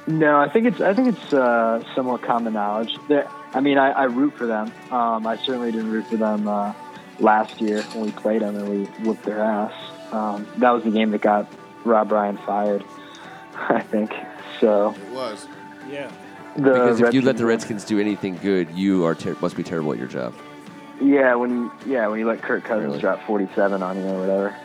No, 0.08 0.40
I 0.40 0.48
think 0.50 0.68
it's 0.68 0.82
I 0.82 0.94
think 0.94 1.10
it's 1.16 1.34
uh, 1.34 1.84
somewhat 1.96 2.22
common 2.22 2.54
knowledge. 2.54 2.96
That 3.10 3.30
I 3.54 3.60
mean, 3.60 3.78
I, 3.78 3.92
I 3.92 4.04
root 4.04 4.34
for 4.38 4.46
them. 4.46 4.72
Um, 4.92 5.26
I 5.26 5.38
certainly 5.38 5.72
didn't 5.72 5.92
root 5.92 6.06
for 6.08 6.18
them 6.18 6.48
uh, 6.48 6.74
last 7.20 7.60
year 7.62 7.82
when 7.94 8.06
we 8.06 8.12
played 8.12 8.42
them 8.42 8.56
and 8.56 8.70
we 8.70 8.86
whooped 9.06 9.24
their 9.24 9.42
ass. 9.42 9.74
Um, 10.12 10.48
that 10.58 10.72
was 10.72 10.84
the 10.84 10.92
game 10.92 11.12
that 11.12 11.22
got 11.22 11.52
Rob 11.84 12.12
Ryan 12.12 12.38
fired, 12.38 12.84
I 13.70 13.82
think. 13.82 14.12
So 14.60 14.94
It 15.10 15.14
was. 15.14 15.48
Yeah. 15.90 16.12
the 16.56 16.62
Because 16.62 17.02
if 17.02 17.14
you 17.14 17.22
let 17.22 17.38
the 17.38 17.46
Redskins- 17.46 17.82
Redskins 17.82 17.86
do 17.86 18.00
anything 18.00 18.38
good, 18.42 18.70
you 18.72 19.06
are 19.06 19.16
ter- 19.16 19.36
must 19.42 19.56
be 19.56 19.64
terrible 19.64 19.92
at 19.94 19.98
your 20.00 20.08
job. 20.08 20.34
yeah, 21.02 21.36
when 21.36 21.50
you 21.52 21.72
yeah 21.86 22.08
when 22.08 22.20
you 22.20 22.26
let 22.28 22.42
Kirk 22.42 22.64
Cousins 22.64 22.88
Really? 22.88 23.00
drop 23.02 23.22
forty 23.28 23.48
seven 23.56 23.84
on 23.84 23.98
you 23.98 24.06
or 24.08 24.20
whatever. 24.22 24.56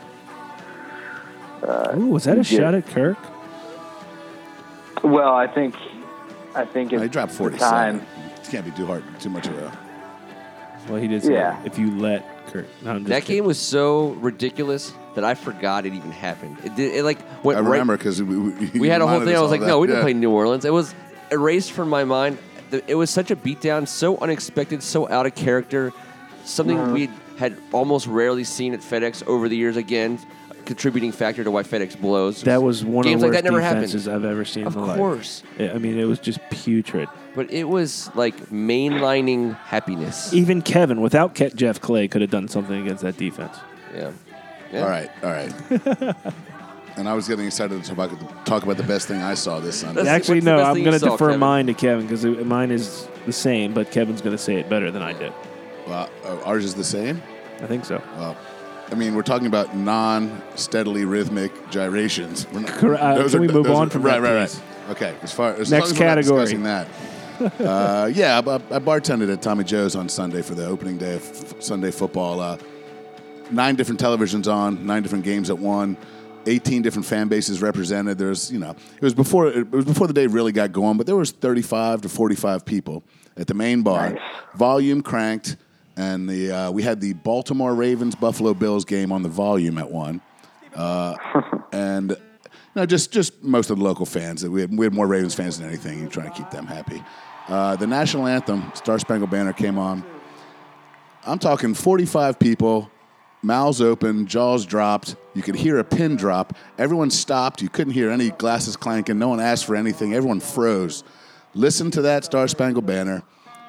Uh, 1.62 1.94
Ooh, 1.98 2.06
was 2.06 2.24
that 2.24 2.38
a 2.38 2.42
he 2.42 2.56
shot 2.56 2.74
at 2.74 2.86
Kirk? 2.86 3.18
Well, 5.02 5.34
I 5.34 5.46
think 5.46 5.74
I 6.54 6.64
think 6.64 6.90
He 6.90 6.96
at 6.96 7.10
dropped 7.10 7.32
47. 7.32 7.68
time. 7.68 8.06
It 8.42 8.48
can't 8.50 8.64
be 8.64 8.70
too 8.72 8.86
hard, 8.86 9.04
too 9.20 9.28
much 9.30 9.46
of 9.46 9.56
a. 9.58 9.78
Well, 10.88 11.00
he 11.00 11.08
did 11.08 11.22
say 11.22 11.32
Yeah. 11.34 11.60
if 11.64 11.78
you 11.78 11.90
let 11.98 12.46
Kirk. 12.48 12.66
No, 12.82 12.90
I'm 12.92 12.98
just 12.98 13.08
That 13.08 13.22
kidding. 13.22 13.36
game 13.42 13.44
was 13.46 13.58
so 13.58 14.08
ridiculous 14.20 14.92
that 15.14 15.24
I 15.24 15.34
forgot 15.34 15.86
it 15.86 15.92
even 15.94 16.10
happened. 16.10 16.56
It 16.64 16.74
did. 16.76 16.94
It 16.94 17.04
like 17.04 17.18
went 17.44 17.58
I 17.58 17.62
right- 17.62 17.70
remember 17.72 17.96
because 17.96 18.22
we, 18.22 18.36
we, 18.38 18.70
we 18.80 18.88
had 18.88 19.00
a 19.02 19.06
whole 19.06 19.20
thing. 19.20 19.36
I 19.36 19.40
was 19.40 19.50
like, 19.50 19.60
no, 19.60 19.78
we 19.78 19.86
didn't 19.86 19.98
yeah. 19.98 20.04
play 20.04 20.12
New 20.14 20.30
Orleans. 20.30 20.64
It 20.64 20.72
was 20.72 20.94
erased 21.30 21.72
from 21.72 21.88
my 21.88 22.04
mind. 22.04 22.38
The- 22.70 22.82
It 22.90 22.94
was 22.96 23.10
such 23.10 23.30
a 23.30 23.36
beatdown, 23.36 23.86
so 23.86 24.18
unexpected, 24.18 24.82
so 24.82 25.08
out 25.08 25.26
of 25.26 25.34
character. 25.34 25.92
Something 26.44 26.78
uh-huh. 26.78 26.92
we 26.92 27.10
had 27.38 27.56
almost 27.72 28.06
rarely 28.06 28.44
seen 28.44 28.74
at 28.74 28.80
FedEx 28.80 29.26
over 29.26 29.48
the 29.48 29.56
years. 29.56 29.76
Again, 29.76 30.18
contributing 30.70 31.10
factor 31.10 31.42
to 31.42 31.50
why 31.50 31.64
FedEx 31.64 32.00
blows. 32.00 32.42
That 32.42 32.62
was 32.62 32.84
one 32.84 33.02
games 33.04 33.24
of 33.24 33.32
the 33.32 33.34
like 33.36 33.44
worst 33.44 33.44
that 33.44 33.50
never 33.50 33.60
defenses 33.60 34.04
happened. 34.04 34.24
I've 34.24 34.30
ever 34.30 34.44
seen 34.44 34.66
Of 34.68 34.76
in 34.76 34.80
my 34.82 34.86
life. 34.88 34.96
course, 34.98 35.42
I 35.58 35.78
mean, 35.78 35.98
it 35.98 36.04
was 36.04 36.20
just 36.20 36.38
putrid. 36.50 37.08
but 37.34 37.50
it 37.50 37.64
was 37.64 38.08
like 38.14 38.36
mainlining 38.50 39.56
happiness. 39.56 40.32
Even 40.32 40.62
Kevin, 40.62 41.00
without 41.00 41.34
Ke- 41.34 41.52
Jeff 41.56 41.80
Clay, 41.80 42.06
could 42.06 42.20
have 42.20 42.30
done 42.30 42.46
something 42.46 42.80
against 42.80 43.02
that 43.02 43.16
defense. 43.16 43.56
Yeah. 43.92 44.12
yeah. 44.72 44.82
All 44.84 44.88
right, 44.88 45.10
all 45.24 45.30
right. 45.30 46.16
and 46.96 47.08
I 47.08 47.14
was 47.14 47.26
getting 47.26 47.46
excited 47.46 47.82
to 47.82 47.94
talk 47.94 48.12
about, 48.12 48.46
talk 48.46 48.62
about 48.62 48.76
the 48.76 48.84
best 48.84 49.08
thing 49.08 49.20
I 49.20 49.34
saw 49.34 49.58
this 49.58 49.80
Sunday. 49.80 50.02
That's- 50.02 50.14
Actually, 50.14 50.40
no, 50.42 50.62
I'm 50.62 50.84
going 50.84 50.96
to 50.98 51.04
defer 51.04 51.26
Kevin? 51.30 51.40
mine 51.40 51.66
to 51.66 51.74
Kevin 51.74 52.06
because 52.06 52.24
mine 52.24 52.70
is 52.70 53.08
the 53.26 53.32
same, 53.32 53.74
but 53.74 53.90
Kevin's 53.90 54.20
going 54.22 54.36
to 54.36 54.42
say 54.42 54.54
it 54.54 54.68
better 54.68 54.92
than 54.92 55.02
I 55.02 55.14
did. 55.14 55.32
Well, 55.88 56.08
uh, 56.24 56.40
ours 56.44 56.64
is 56.64 56.74
the 56.76 56.84
same. 56.84 57.20
I 57.60 57.66
think 57.66 57.84
so. 57.84 58.00
Well, 58.16 58.36
I 58.90 58.94
mean, 58.96 59.14
we're 59.14 59.22
talking 59.22 59.46
about 59.46 59.76
non-steadily 59.76 61.04
rhythmic 61.04 61.52
gyrations. 61.70 62.46
We're 62.52 62.60
not, 62.60 62.70
Correct. 62.70 63.02
Uh, 63.02 63.14
those 63.16 63.32
can 63.32 63.40
we 63.40 63.48
move 63.48 63.64
those 63.64 63.76
on 63.76 63.88
from 63.90 64.02
right, 64.02 64.20
that, 64.20 64.28
right, 64.34 64.48
please? 64.48 64.60
right. 64.88 64.90
Okay. 64.90 65.14
As 65.22 65.32
far 65.32 65.54
as 65.54 65.70
Next 65.70 65.70
long 65.70 65.82
as 65.82 65.92
we're 65.92 65.98
category. 66.06 66.40
discussing 66.40 66.62
that. 66.64 66.88
uh, 67.60 68.10
yeah, 68.12 68.38
I, 68.44 68.54
I 68.54 68.78
bartended 68.80 69.32
at 69.32 69.40
Tommy 69.42 69.64
Joe's 69.64 69.94
on 69.96 70.08
Sunday 70.08 70.42
for 70.42 70.54
the 70.54 70.66
opening 70.66 70.98
day 70.98 71.14
of 71.14 71.22
f- 71.54 71.62
Sunday 71.62 71.90
football. 71.90 72.40
Uh, 72.40 72.58
nine 73.50 73.76
different 73.76 74.00
televisions 74.00 74.52
on, 74.52 74.84
nine 74.84 75.02
different 75.02 75.24
games 75.24 75.50
at 75.50 75.58
one. 75.58 75.96
18 76.46 76.80
different 76.82 77.04
fan 77.06 77.28
bases 77.28 77.60
represented. 77.62 78.16
There's, 78.18 78.50
you 78.50 78.58
know, 78.58 78.70
it 78.70 79.02
was 79.02 79.12
before 79.14 79.48
it 79.48 79.70
was 79.70 79.84
before 79.84 80.06
the 80.06 80.14
day 80.14 80.26
really 80.26 80.52
got 80.52 80.72
going, 80.72 80.96
but 80.96 81.06
there 81.06 81.14
was 81.16 81.32
35 81.32 82.00
to 82.02 82.08
45 82.08 82.64
people 82.64 83.04
at 83.36 83.46
the 83.46 83.52
main 83.54 83.82
bar. 83.82 84.10
Nice. 84.10 84.20
Volume 84.54 85.02
cranked, 85.02 85.56
and 85.96 86.28
the 86.28 86.52
uh, 86.52 86.70
we 86.70 86.82
had 86.82 87.00
the 87.00 87.12
Baltimore 87.14 87.74
Ravens 87.74 88.14
Buffalo 88.14 88.54
Bills 88.54 88.84
game 88.84 89.12
on 89.12 89.22
the 89.22 89.28
volume 89.28 89.78
at 89.78 89.90
one, 89.90 90.20
uh, 90.74 91.16
and 91.72 92.16
no, 92.74 92.86
just 92.86 93.12
just 93.12 93.42
most 93.42 93.70
of 93.70 93.78
the 93.78 93.84
local 93.84 94.06
fans. 94.06 94.46
We 94.46 94.60
had, 94.60 94.76
we 94.76 94.86
had 94.86 94.94
more 94.94 95.06
Ravens 95.06 95.34
fans 95.34 95.58
than 95.58 95.68
anything. 95.68 95.98
You're 96.00 96.08
trying 96.08 96.30
to 96.30 96.36
keep 96.36 96.50
them 96.50 96.66
happy. 96.66 97.02
Uh, 97.48 97.74
the 97.76 97.86
national 97.86 98.26
anthem, 98.26 98.70
Star 98.74 98.98
Spangled 98.98 99.30
Banner, 99.30 99.52
came 99.52 99.76
on. 99.76 100.04
I'm 101.26 101.38
talking 101.38 101.74
45 101.74 102.38
people, 102.38 102.90
mouths 103.42 103.80
open, 103.80 104.26
jaws 104.26 104.64
dropped. 104.64 105.16
You 105.34 105.42
could 105.42 105.56
hear 105.56 105.78
a 105.78 105.84
pin 105.84 106.16
drop. 106.16 106.56
Everyone 106.78 107.10
stopped. 107.10 107.60
You 107.60 107.68
couldn't 107.68 107.92
hear 107.92 108.10
any 108.10 108.30
glasses 108.30 108.76
clanking. 108.76 109.18
No 109.18 109.28
one 109.28 109.40
asked 109.40 109.66
for 109.66 109.76
anything. 109.76 110.14
Everyone 110.14 110.40
froze. 110.40 111.04
Listen 111.54 111.90
to 111.90 112.02
that 112.02 112.24
Star 112.24 112.46
Spangled 112.46 112.86
Banner. 112.86 113.22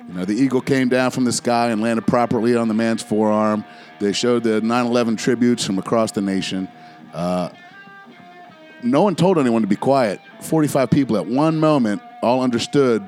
You 0.08 0.13
know, 0.15 0.25
the 0.25 0.34
eagle 0.34 0.62
came 0.62 0.89
down 0.89 1.12
from 1.12 1.25
the 1.25 1.31
sky 1.31 1.70
and 1.70 1.81
landed 1.81 2.08
properly 2.08 2.55
on 2.55 2.67
the 2.67 2.74
man's 2.74 3.03
forearm. 3.03 3.63
They 4.00 4.13
showed 4.13 4.43
the 4.43 4.62
9 4.62 4.86
11 4.86 5.15
tributes 5.15 5.65
from 5.65 5.77
across 5.77 6.12
the 6.12 6.22
nation. 6.22 6.67
Uh, 7.13 7.50
no 8.84 9.03
one 9.03 9.15
told 9.15 9.38
anyone 9.38 9.62
to 9.62 9.67
be 9.67 9.75
quiet. 9.75 10.20
45 10.41 10.89
people 10.89 11.17
at 11.17 11.27
one 11.27 11.60
moment 11.60 12.01
all 12.24 12.41
understood 12.41 13.08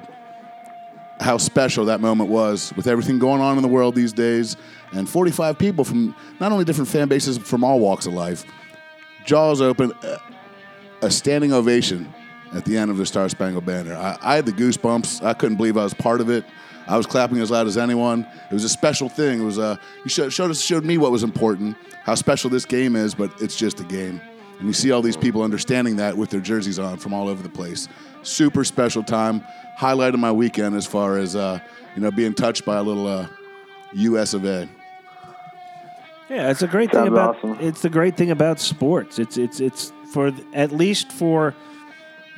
how 1.20 1.38
special 1.38 1.86
that 1.86 2.00
moment 2.00 2.30
was 2.30 2.74
with 2.76 2.88
everything 2.88 3.18
going 3.18 3.42
on 3.42 3.58
in 3.58 3.64
the 3.64 3.70
world 3.70 3.96
these 3.96 4.14
days. 4.14 4.56
And 4.92 5.10
45 5.10 5.58
people 5.58 5.84
from 5.84 6.16
not 6.40 6.52
only 6.52 6.66
different 6.66 6.90
fan 6.90 7.08
bases, 7.08 7.38
from 7.38 7.64
all 7.64 7.80
walks 7.80 8.06
of 8.06 8.14
life. 8.14 8.46
Jaws 9.26 9.62
open, 9.62 9.94
a 11.02 11.10
standing 11.10 11.54
ovation 11.54 12.14
at 12.54 12.66
the 12.66 12.78
end 12.78 12.92
of 12.92 12.98
the 12.98 13.06
Star 13.06 13.28
Spangled 13.30 13.66
Banner. 13.66 13.96
I, 13.96 14.18
I 14.22 14.36
had 14.36 14.46
the 14.46 14.52
goosebumps. 14.52 15.24
I 15.24 15.34
couldn't 15.34 15.58
believe 15.58 15.78
I 15.78 15.84
was 15.84 15.94
part 15.94 16.22
of 16.22 16.30
it. 16.30 16.46
I 16.88 16.98
was 16.98 17.06
clapping 17.06 17.40
as 17.40 17.50
loud 17.50 17.68
as 17.68 17.78
anyone. 17.78 18.28
It 18.50 18.54
was 18.54 18.64
a 18.64 18.70
special 18.70 19.10
thing. 19.10 19.42
It 19.42 19.46
was 19.46 19.60
uh, 19.60 19.78
you 20.04 20.10
showed, 20.10 20.32
showed 20.34 20.52
us 20.52 20.62
showed 20.62 20.84
me 20.84 20.98
what 20.98 21.12
was 21.12 21.24
important, 21.24 21.78
how 22.04 22.16
special 22.16 22.50
this 22.50 22.66
game 22.66 22.96
is, 22.96 23.16
but 23.16 23.32
it's 23.42 23.56
just 23.56 23.80
a 23.80 23.84
game. 23.84 24.22
And 24.60 24.68
you 24.68 24.74
see 24.74 24.92
all 24.92 25.02
these 25.02 25.18
people 25.18 25.42
understanding 25.44 25.96
that 25.98 26.16
with 26.18 26.30
their 26.30 26.40
jerseys 26.40 26.80
on 26.80 26.98
from 26.98 27.14
all 27.14 27.28
over 27.28 27.42
the 27.42 27.50
place. 27.50 27.88
Super 28.22 28.64
special 28.64 29.04
time. 29.04 29.44
Highlighted 29.78 30.20
my 30.20 30.32
weekend 30.32 30.76
as 30.76 30.86
far 30.86 31.18
as 31.18 31.36
uh, 31.36 31.60
you 31.96 32.02
know 32.02 32.12
being 32.12 32.34
touched 32.34 32.66
by 32.66 32.78
a 32.78 32.84
little 32.84 33.08
uh, 33.08 33.28
U.S. 33.94 34.34
of 34.34 34.46
A. 34.46 34.70
Yeah, 36.30 36.50
it's 36.50 36.62
a 36.62 36.68
great 36.68 36.90
thing 36.92 37.00
Sounds 37.00 37.10
about 37.10 37.38
awesome. 37.38 37.58
it's 37.60 37.82
the 37.82 37.90
great 37.90 38.16
thing 38.16 38.32
about 38.32 38.60
sports. 38.60 39.20
It's 39.20 39.38
it's 39.38 39.60
it's 39.60 39.92
for 40.12 40.32
at 40.54 40.72
least 40.72 41.12
for 41.12 41.56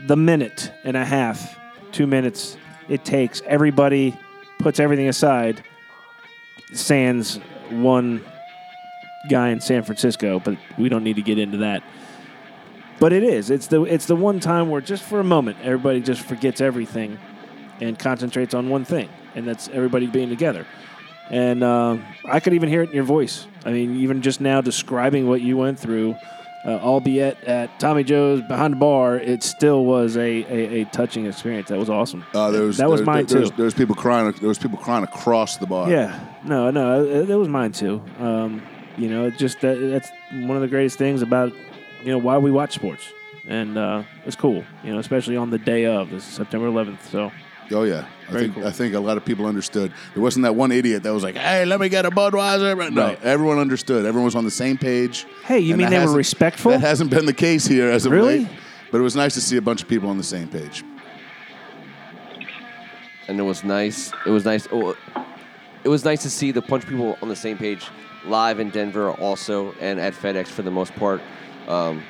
the 0.07 0.15
minute 0.15 0.71
and 0.83 0.97
a 0.97 1.05
half, 1.05 1.57
two 1.91 2.07
minutes 2.07 2.57
it 2.89 3.05
takes. 3.05 3.41
Everybody 3.45 4.17
puts 4.65 4.79
everything 4.79 5.07
aside. 5.07 5.63
Sans 6.73 7.39
one 7.69 8.25
guy 9.29 9.49
in 9.49 9.61
San 9.61 9.83
Francisco, 9.83 10.39
but 10.39 10.57
we 10.79 10.89
don't 10.89 11.03
need 11.03 11.17
to 11.17 11.21
get 11.21 11.37
into 11.37 11.57
that. 11.57 11.83
But 12.99 13.13
it 13.13 13.21
is. 13.21 13.51
It's 13.51 13.67
the 13.67 13.83
it's 13.83 14.07
the 14.07 14.15
one 14.15 14.39
time 14.39 14.71
where 14.71 14.81
just 14.81 15.03
for 15.03 15.19
a 15.19 15.23
moment 15.23 15.57
everybody 15.61 16.01
just 16.01 16.21
forgets 16.21 16.61
everything 16.61 17.19
and 17.79 17.99
concentrates 17.99 18.55
on 18.55 18.69
one 18.69 18.85
thing, 18.85 19.07
and 19.35 19.47
that's 19.47 19.67
everybody 19.67 20.07
being 20.07 20.29
together. 20.29 20.65
And 21.29 21.63
uh, 21.63 21.99
I 22.27 22.39
could 22.39 22.53
even 22.55 22.67
hear 22.67 22.81
it 22.81 22.89
in 22.89 22.95
your 22.95 23.03
voice. 23.03 23.45
I 23.65 23.71
mean, 23.71 23.97
even 23.97 24.23
just 24.23 24.41
now 24.41 24.61
describing 24.61 25.29
what 25.29 25.41
you 25.41 25.57
went 25.57 25.77
through, 25.77 26.15
uh, 26.65 26.79
albeit 26.79 27.41
at 27.43 27.79
Tommy 27.79 28.03
Joe's 28.03 28.41
behind 28.41 28.73
the 28.73 28.77
bar, 28.77 29.17
it 29.17 29.43
still 29.43 29.85
was 29.85 30.17
a, 30.17 30.21
a, 30.21 30.81
a 30.81 30.85
touching 30.85 31.27
experience. 31.27 31.69
That 31.69 31.77
was 31.77 31.89
awesome. 31.89 32.25
Uh, 32.33 32.49
there 32.49 32.63
was, 32.63 32.77
that 32.77 32.89
was 32.89 33.01
there, 33.01 33.05
mine 33.05 33.25
there, 33.25 33.43
too. 33.43 33.49
There 33.55 33.65
was, 33.65 33.73
people 33.73 33.95
crying. 33.95 34.31
There 34.39 34.49
was 34.49 34.57
people 34.57 34.77
crying 34.77 35.03
across 35.03 35.57
the 35.57 35.67
bar. 35.67 35.89
Yeah, 35.89 36.19
no, 36.43 36.71
no, 36.71 37.03
it, 37.05 37.29
it 37.29 37.35
was 37.35 37.47
mine 37.47 37.71
too. 37.71 38.01
Um, 38.19 38.63
you 38.97 39.09
know, 39.09 39.27
it 39.27 39.37
just 39.37 39.61
that, 39.61 39.75
that's 39.75 40.09
one 40.31 40.57
of 40.57 40.61
the 40.61 40.67
greatest 40.67 40.97
things 40.97 41.21
about 41.21 41.53
you 42.03 42.11
know 42.11 42.17
why 42.17 42.37
we 42.37 42.49
watch 42.49 42.73
sports, 42.73 43.11
and 43.47 43.77
uh, 43.77 44.03
it's 44.25 44.35
cool. 44.35 44.63
You 44.83 44.93
know, 44.93 44.99
especially 44.99 45.37
on 45.37 45.51
the 45.51 45.59
day 45.59 45.85
of 45.85 46.09
this 46.09 46.27
is 46.27 46.33
September 46.33 46.67
11th. 46.67 47.01
So 47.11 47.31
Oh 47.71 47.83
yeah, 47.83 48.05
I 48.27 48.31
Very 48.31 48.43
think 48.43 48.55
cool. 48.55 48.67
I 48.67 48.71
think 48.71 48.93
a 48.93 48.99
lot 48.99 49.17
of 49.17 49.25
people 49.25 49.45
understood. 49.47 49.91
There 50.13 50.21
wasn't 50.21 50.43
that 50.43 50.55
one 50.55 50.71
idiot 50.71 51.01
that 51.03 51.11
was 51.13 51.23
like, 51.23 51.35
"Hey, 51.35 51.65
let 51.65 51.79
me 51.79 51.89
get 51.89 52.05
a 52.05 52.11
Budweiser." 52.11 52.91
No, 52.93 53.05
Right. 53.07 53.23
everyone 53.23 53.57
understood. 53.57 54.05
Everyone 54.05 54.25
was 54.25 54.35
on 54.35 54.43
the 54.45 54.51
same 54.51 54.77
page. 54.77 55.25
Hey, 55.45 55.59
you 55.59 55.75
mean 55.75 55.89
they 55.89 56.05
were 56.05 56.13
respectful? 56.13 56.71
That 56.71 56.81
hasn't 56.81 57.09
been 57.09 57.25
the 57.25 57.33
case 57.33 57.65
here 57.65 57.89
as 57.89 58.05
of 58.05 58.11
Really? 58.11 58.39
late. 58.41 58.47
But 58.91 58.99
it 58.99 59.01
was 59.03 59.15
nice 59.15 59.33
to 59.33 59.41
see 59.41 59.57
a 59.57 59.61
bunch 59.61 59.81
of 59.81 59.87
people 59.87 60.09
on 60.09 60.17
the 60.17 60.23
same 60.23 60.47
page. 60.47 60.83
and 63.27 63.39
it 63.39 63.43
was 63.43 63.63
nice. 63.63 64.11
It 64.25 64.29
was 64.29 64.45
nice. 64.45 64.67
Oh, 64.71 64.95
it 65.83 65.89
was 65.89 66.05
nice 66.05 66.21
to 66.23 66.29
see 66.29 66.51
the 66.51 66.61
bunch 66.61 66.83
of 66.83 66.89
people 66.89 67.17
on 67.21 67.29
the 67.29 67.35
same 67.35 67.57
page 67.57 67.87
live 68.25 68.59
in 68.59 68.69
Denver, 68.69 69.11
also, 69.11 69.73
and 69.81 69.99
at 69.99 70.13
FedEx 70.13 70.47
for 70.47 70.61
the 70.61 70.71
most 70.71 70.93
part. 70.95 71.21
Um, 71.67 72.03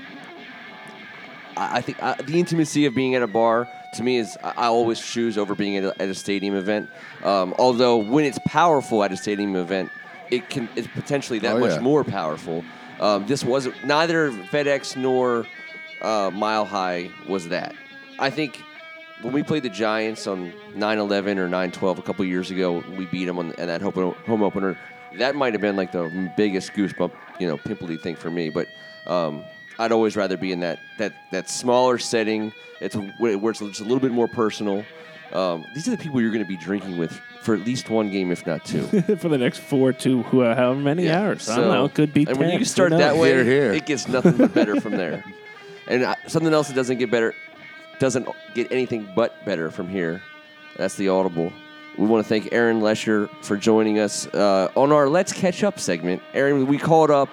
I, 1.55 1.77
I 1.77 1.81
think 1.81 2.01
uh, 2.01 2.15
the 2.21 2.39
intimacy 2.39 2.85
of 2.85 2.93
being 2.95 3.15
at 3.15 3.21
a 3.21 3.27
bar 3.27 3.67
to 3.97 4.03
me 4.03 4.17
is 4.17 4.37
I, 4.43 4.67
always 4.67 4.99
choose 4.99 5.37
over 5.37 5.55
being 5.55 5.77
at 5.77 5.83
a, 5.83 6.01
at 6.01 6.09
a 6.09 6.15
stadium 6.15 6.55
event. 6.55 6.89
Um, 7.23 7.53
although 7.57 7.97
when 7.97 8.25
it's 8.25 8.39
powerful 8.45 9.03
at 9.03 9.11
a 9.11 9.17
stadium 9.17 9.55
event, 9.55 9.91
it 10.31 10.49
can 10.49 10.69
it's 10.75 10.87
potentially 10.87 11.39
that 11.39 11.55
Oh, 11.55 11.59
much 11.59 11.71
yeah. 11.71 11.79
more 11.79 12.03
powerful. 12.03 12.63
Um, 12.99 13.27
this 13.27 13.43
wasn't 13.43 13.83
neither 13.85 14.31
FedEx 14.31 14.95
nor 14.95 15.45
uh, 16.01 16.31
Mile 16.33 16.65
High 16.65 17.09
was 17.27 17.49
that. 17.49 17.75
I 18.19 18.29
think 18.29 18.61
when 19.21 19.33
we 19.33 19.43
played 19.43 19.63
the 19.63 19.69
Giants 19.69 20.27
on 20.27 20.53
9-11 20.75 21.37
or 21.37 21.47
9-12 21.49 21.97
a 21.97 22.01
couple 22.01 22.23
years 22.25 22.51
ago, 22.51 22.83
we 22.97 23.05
beat 23.05 23.25
them 23.25 23.37
on 23.39 23.51
in 23.53 23.67
that 23.67 23.81
home 23.81 24.15
home 24.25 24.43
opener. 24.43 24.77
That 25.17 25.35
might 25.35 25.53
have 25.53 25.61
been 25.61 25.75
like 25.75 25.91
the 25.91 26.31
biggest 26.35 26.73
goosebump, 26.73 27.11
you 27.39 27.47
know, 27.47 27.57
pimply 27.57 27.97
thing 27.97 28.15
for 28.15 28.29
me. 28.29 28.49
But 28.49 28.67
um, 29.07 29.43
I'd 29.79 29.91
always 29.91 30.15
rather 30.15 30.37
be 30.37 30.51
in 30.51 30.61
that 30.61 30.79
that 30.97 31.13
that 31.31 31.49
smaller 31.49 31.97
setting. 31.97 32.53
It's 32.81 32.95
where 32.95 33.33
it's 33.51 33.59
just 33.59 33.79
a 33.81 33.83
little 33.83 33.99
bit 33.99 34.11
more 34.11 34.27
personal. 34.27 34.83
Um, 35.33 35.65
these 35.73 35.87
are 35.87 35.91
the 35.91 35.97
people 35.97 36.21
you're 36.21 36.31
going 36.31 36.43
to 36.43 36.47
be 36.47 36.55
drinking 36.57 36.97
with 36.97 37.19
for 37.41 37.55
at 37.55 37.65
least 37.65 37.89
one 37.89 38.09
game, 38.09 38.31
if 38.31 38.45
not 38.45 38.63
two. 38.63 38.83
for 39.17 39.29
the 39.29 39.37
next 39.37 39.59
four 39.59 39.91
to 39.93 40.23
who, 40.23 40.43
however 40.43 40.79
many 40.79 41.09
hours. 41.09 41.49
I 41.49 41.57
don't 41.57 41.67
know. 41.67 41.85
It 41.85 41.93
could 41.93 42.13
be. 42.13 42.25
And 42.27 42.37
when 42.37 42.57
you 42.57 42.65
start 42.65 42.91
that 42.91 43.17
way, 43.17 43.29
Here, 43.29 43.43
here. 43.43 43.73
it 43.73 43.85
gets 43.85 44.07
nothing 44.07 44.37
but 44.37 44.53
better 44.53 44.79
from 44.79 44.93
there. 44.93 45.23
And 45.87 46.01
uh, 46.01 46.15
something 46.25 46.51
else 46.51 46.69
that 46.69 46.73
doesn't 46.73 46.97
get 46.97 47.11
better, 47.11 47.35
doesn't 47.99 48.27
get 48.55 48.71
anything 48.71 49.07
but 49.15 49.45
better 49.45 49.69
from 49.69 49.87
here. 49.87 50.19
That's 50.77 50.95
the 50.95 51.09
audible. 51.09 51.53
We 51.95 52.07
want 52.07 52.25
to 52.25 52.27
thank 52.27 52.51
Aaron 52.51 52.81
Lesher 52.81 53.27
for 53.43 53.55
joining 53.55 53.99
us 53.99 54.25
uh, 54.27 54.69
on 54.75 54.91
our 54.91 55.07
Let's 55.07 55.31
Catch 55.31 55.63
Up 55.63 55.79
segment. 55.79 56.23
Aaron, 56.33 56.65
we 56.65 56.79
called 56.79 57.11
up. 57.11 57.29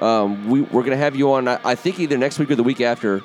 Um, 0.00 0.48
we, 0.48 0.62
we're 0.62 0.82
going 0.82 0.90
to 0.92 0.96
have 0.96 1.14
you 1.16 1.32
on, 1.32 1.48
I, 1.48 1.60
I 1.64 1.74
think, 1.74 2.00
either 2.00 2.16
next 2.16 2.38
week 2.38 2.50
or 2.50 2.56
the 2.56 2.62
week 2.62 2.80
after. 2.80 3.22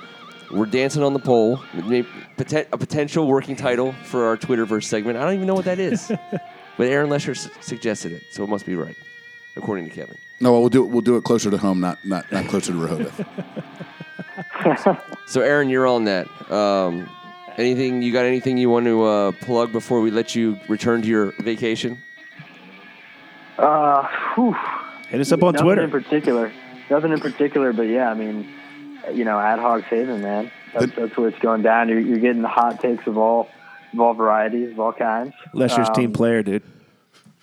We're 0.51 0.65
dancing 0.65 1.03
on 1.03 1.13
the 1.13 1.19
pole. 1.19 1.59
Maybe 1.73 2.07
poten- 2.37 2.67
a 2.71 2.77
potential 2.77 3.27
working 3.27 3.55
title 3.55 3.93
for 4.05 4.25
our 4.27 4.37
Twitterverse 4.37 4.85
segment. 4.85 5.17
I 5.17 5.23
don't 5.25 5.33
even 5.33 5.47
know 5.47 5.55
what 5.55 5.65
that 5.65 5.79
is. 5.79 6.07
but 6.77 6.87
Aaron 6.87 7.09
Lesher 7.09 7.35
su- 7.35 7.49
suggested 7.59 8.11
it, 8.13 8.23
so 8.31 8.43
it 8.43 8.49
must 8.49 8.65
be 8.65 8.75
right, 8.75 8.95
according 9.57 9.85
to 9.89 9.91
Kevin. 9.91 10.17
No, 10.39 10.57
we'll 10.57 10.69
do 10.69 10.85
it. 10.85 10.87
We'll 10.87 11.01
do 11.01 11.17
it 11.17 11.23
closer 11.23 11.49
to 11.51 11.57
home, 11.57 11.79
not 11.79 11.97
not 12.05 12.31
not 12.31 12.47
closer 12.47 12.71
to 12.71 12.77
Rehoboth. 12.77 13.25
So, 15.25 15.41
Aaron, 15.41 15.69
you're 15.69 15.87
on 15.87 16.05
that. 16.05 16.27
Um, 16.51 17.09
anything 17.57 18.01
you 18.01 18.11
got? 18.13 18.25
Anything 18.25 18.57
you 18.57 18.69
want 18.69 18.85
to 18.85 19.03
uh, 19.03 19.31
plug 19.31 19.71
before 19.71 20.01
we 20.01 20.11
let 20.11 20.35
you 20.35 20.59
return 20.67 21.01
to 21.01 21.07
your 21.07 21.31
vacation? 21.39 22.01
Uh, 23.57 24.07
whew. 24.35 24.55
Hit 25.09 25.21
us 25.21 25.31
up 25.31 25.43
on 25.43 25.53
Nothing 25.53 25.65
Twitter. 25.65 25.83
in 25.83 25.91
particular. 25.91 26.51
nothing 26.89 27.11
in 27.11 27.19
particular, 27.19 27.73
but 27.73 27.83
yeah, 27.83 28.09
I 28.09 28.13
mean, 28.13 28.49
you 29.13 29.23
know, 29.25 29.39
ad 29.39 29.59
Hogs 29.59 29.85
Haven, 29.85 30.21
man. 30.21 30.51
That's, 30.73 30.91
that's 30.95 31.17
where 31.17 31.29
it's 31.29 31.39
going 31.39 31.61
down. 31.61 31.89
You're, 31.89 31.99
you're 31.99 32.19
getting 32.19 32.41
the 32.41 32.47
hot 32.49 32.81
takes 32.81 33.07
of 33.07 33.17
all 33.17 33.49
of 33.93 33.99
all 33.99 34.13
varieties, 34.13 34.71
of 34.71 34.79
all 34.79 34.91
kinds. 34.93 35.33
Lesher's 35.53 35.87
Um, 35.87 35.95
team 35.95 36.13
player, 36.13 36.43
dude. 36.43 36.61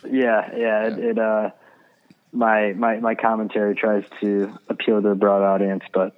Yeah, 0.09 0.51
yeah. 0.55 0.87
It, 0.89 0.99
it 0.99 1.19
uh, 1.19 1.51
my 2.33 2.75
my 2.75 2.99
my 3.01 3.15
commentary 3.15 3.75
tries 3.75 4.05
to 4.21 4.53
appeal 4.69 5.01
to 5.01 5.09
a 5.09 5.15
broad 5.15 5.43
audience, 5.43 5.85
but 5.93 6.15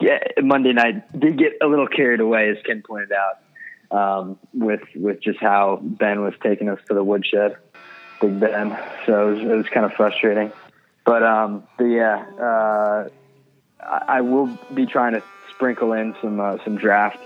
yeah, 0.00 0.18
Monday 0.40 0.72
night 0.72 1.18
did 1.18 1.36
get 1.38 1.54
a 1.60 1.66
little 1.66 1.88
carried 1.88 2.20
away, 2.20 2.50
as 2.50 2.56
Ken 2.64 2.82
pointed 2.86 3.10
out, 3.12 3.96
um, 4.20 4.38
with 4.52 4.82
with 4.94 5.20
just 5.20 5.40
how 5.40 5.80
Ben 5.82 6.22
was 6.22 6.34
taking 6.42 6.68
us 6.68 6.78
to 6.88 6.94
the 6.94 7.02
woodshed, 7.02 7.56
Big 8.20 8.38
Ben. 8.38 8.78
So 9.06 9.28
it 9.28 9.32
was, 9.32 9.40
it 9.40 9.56
was 9.56 9.66
kind 9.68 9.84
of 9.86 9.92
frustrating, 9.94 10.52
but 11.04 11.22
um, 11.22 11.64
but 11.76 11.84
yeah, 11.84 12.24
uh, 12.40 13.08
I, 13.80 14.04
I 14.08 14.20
will 14.22 14.46
be 14.72 14.86
trying 14.86 15.12
to 15.14 15.22
sprinkle 15.54 15.92
in 15.92 16.14
some 16.20 16.40
uh, 16.40 16.58
some 16.64 16.76
draft 16.76 17.18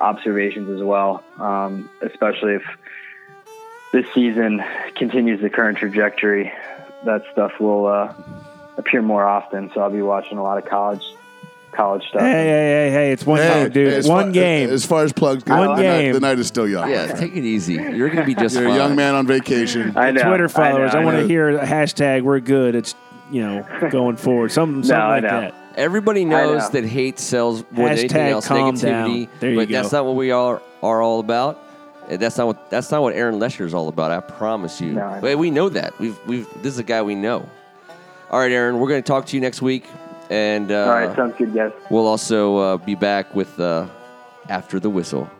observations 0.00 0.68
as 0.70 0.82
well, 0.82 1.22
um, 1.38 1.88
especially 2.02 2.54
if 2.54 2.62
this 3.92 4.06
season 4.14 4.62
continues 4.94 5.40
the 5.40 5.50
current 5.50 5.78
trajectory, 5.78 6.52
that 7.04 7.22
stuff 7.32 7.52
will 7.60 7.86
uh, 7.86 8.12
appear 8.76 9.02
more 9.02 9.24
often. 9.24 9.70
So 9.74 9.80
I'll 9.80 9.90
be 9.90 10.02
watching 10.02 10.38
a 10.38 10.42
lot 10.42 10.58
of 10.58 10.66
college 10.66 11.02
college 11.72 12.06
stuff. 12.08 12.22
Hey, 12.22 12.28
hey, 12.32 12.88
hey, 12.88 12.90
hey! 12.90 13.12
It's 13.12 13.26
one 13.26 13.38
game, 13.38 13.70
dude. 13.70 13.92
as 13.92 14.08
one 14.08 14.24
far- 14.24 14.32
game. 14.32 14.70
As 14.70 14.84
far 14.84 15.04
as 15.04 15.12
plugs 15.12 15.44
go, 15.44 15.56
One 15.56 15.76
the 15.76 15.82
night- 15.82 16.00
game. 16.00 16.12
the 16.14 16.20
night 16.20 16.38
is 16.38 16.46
still 16.46 16.66
young. 16.68 16.90
Yeah, 16.90 17.06
take 17.14 17.36
it 17.36 17.44
easy. 17.44 17.74
You're 17.74 18.08
going 18.08 18.20
to 18.20 18.24
be 18.24 18.34
just 18.34 18.56
You're 18.56 18.68
a 18.68 18.74
young 18.74 18.96
man 18.96 19.14
on 19.14 19.26
vacation. 19.26 19.96
I 19.96 20.10
know. 20.10 20.22
Twitter 20.22 20.48
followers. 20.48 20.94
I, 20.94 20.98
I, 20.98 21.00
know, 21.00 21.06
want 21.06 21.18
to 21.18 21.28
hear 21.28 21.50
a 21.58 21.66
hashtag. 21.66 22.22
We're 22.22 22.40
good. 22.40 22.74
It's 22.74 22.94
you 23.30 23.42
know 23.42 23.88
going 23.90 24.16
forward. 24.16 24.50
Something, 24.52 24.82
something 24.84 25.00
I 25.02 25.08
like 25.08 25.22
know. 25.22 25.40
that. 25.40 25.54
Everybody 25.76 26.24
knows 26.24 26.62
know. 26.62 26.80
that 26.80 26.84
hate 26.88 27.18
sells 27.18 27.64
more 27.70 27.88
than 27.88 27.98
anything 27.98 28.16
Hashtag 28.16 28.30
else. 28.30 28.46
calm 28.48 28.74
Negativity, 28.76 29.26
down. 29.26 29.28
There 29.40 29.50
you 29.50 29.56
but 29.56 29.68
go. 29.68 29.72
that's 29.74 29.92
not 29.92 30.06
what 30.06 30.14
we 30.16 30.30
are 30.30 30.62
are 30.82 31.02
all 31.02 31.20
about. 31.20 31.62
That's 32.08 32.38
not 32.38 32.46
what 32.46 32.70
that's 32.70 32.90
not 32.90 33.02
what 33.02 33.14
Aaron 33.14 33.38
Lesher 33.38 33.66
is 33.66 33.74
all 33.74 33.88
about. 33.88 34.10
I 34.10 34.20
promise 34.20 34.80
you. 34.80 34.92
No, 34.92 35.02
I 35.02 35.20
know. 35.20 35.36
We 35.36 35.50
know 35.50 35.68
that. 35.68 35.98
We've 35.98 36.18
we've 36.26 36.46
this 36.62 36.72
is 36.74 36.78
a 36.78 36.84
guy 36.84 37.02
we 37.02 37.14
know. 37.14 37.48
All 38.30 38.40
right, 38.40 38.50
Aaron, 38.52 38.78
we're 38.80 38.88
going 38.88 39.02
to 39.02 39.06
talk 39.06 39.26
to 39.26 39.36
you 39.36 39.40
next 39.40 39.60
week, 39.62 39.84
and 40.30 40.72
uh, 40.72 40.80
All 40.84 40.88
right, 40.90 41.14
sounds 41.16 41.34
good, 41.38 41.54
guys. 41.54 41.72
we'll 41.90 42.06
also 42.08 42.56
uh, 42.56 42.76
be 42.78 42.94
back 42.96 43.34
with 43.34 43.58
uh, 43.60 43.86
after 44.48 44.80
the 44.80 44.90
whistle. 44.90 45.30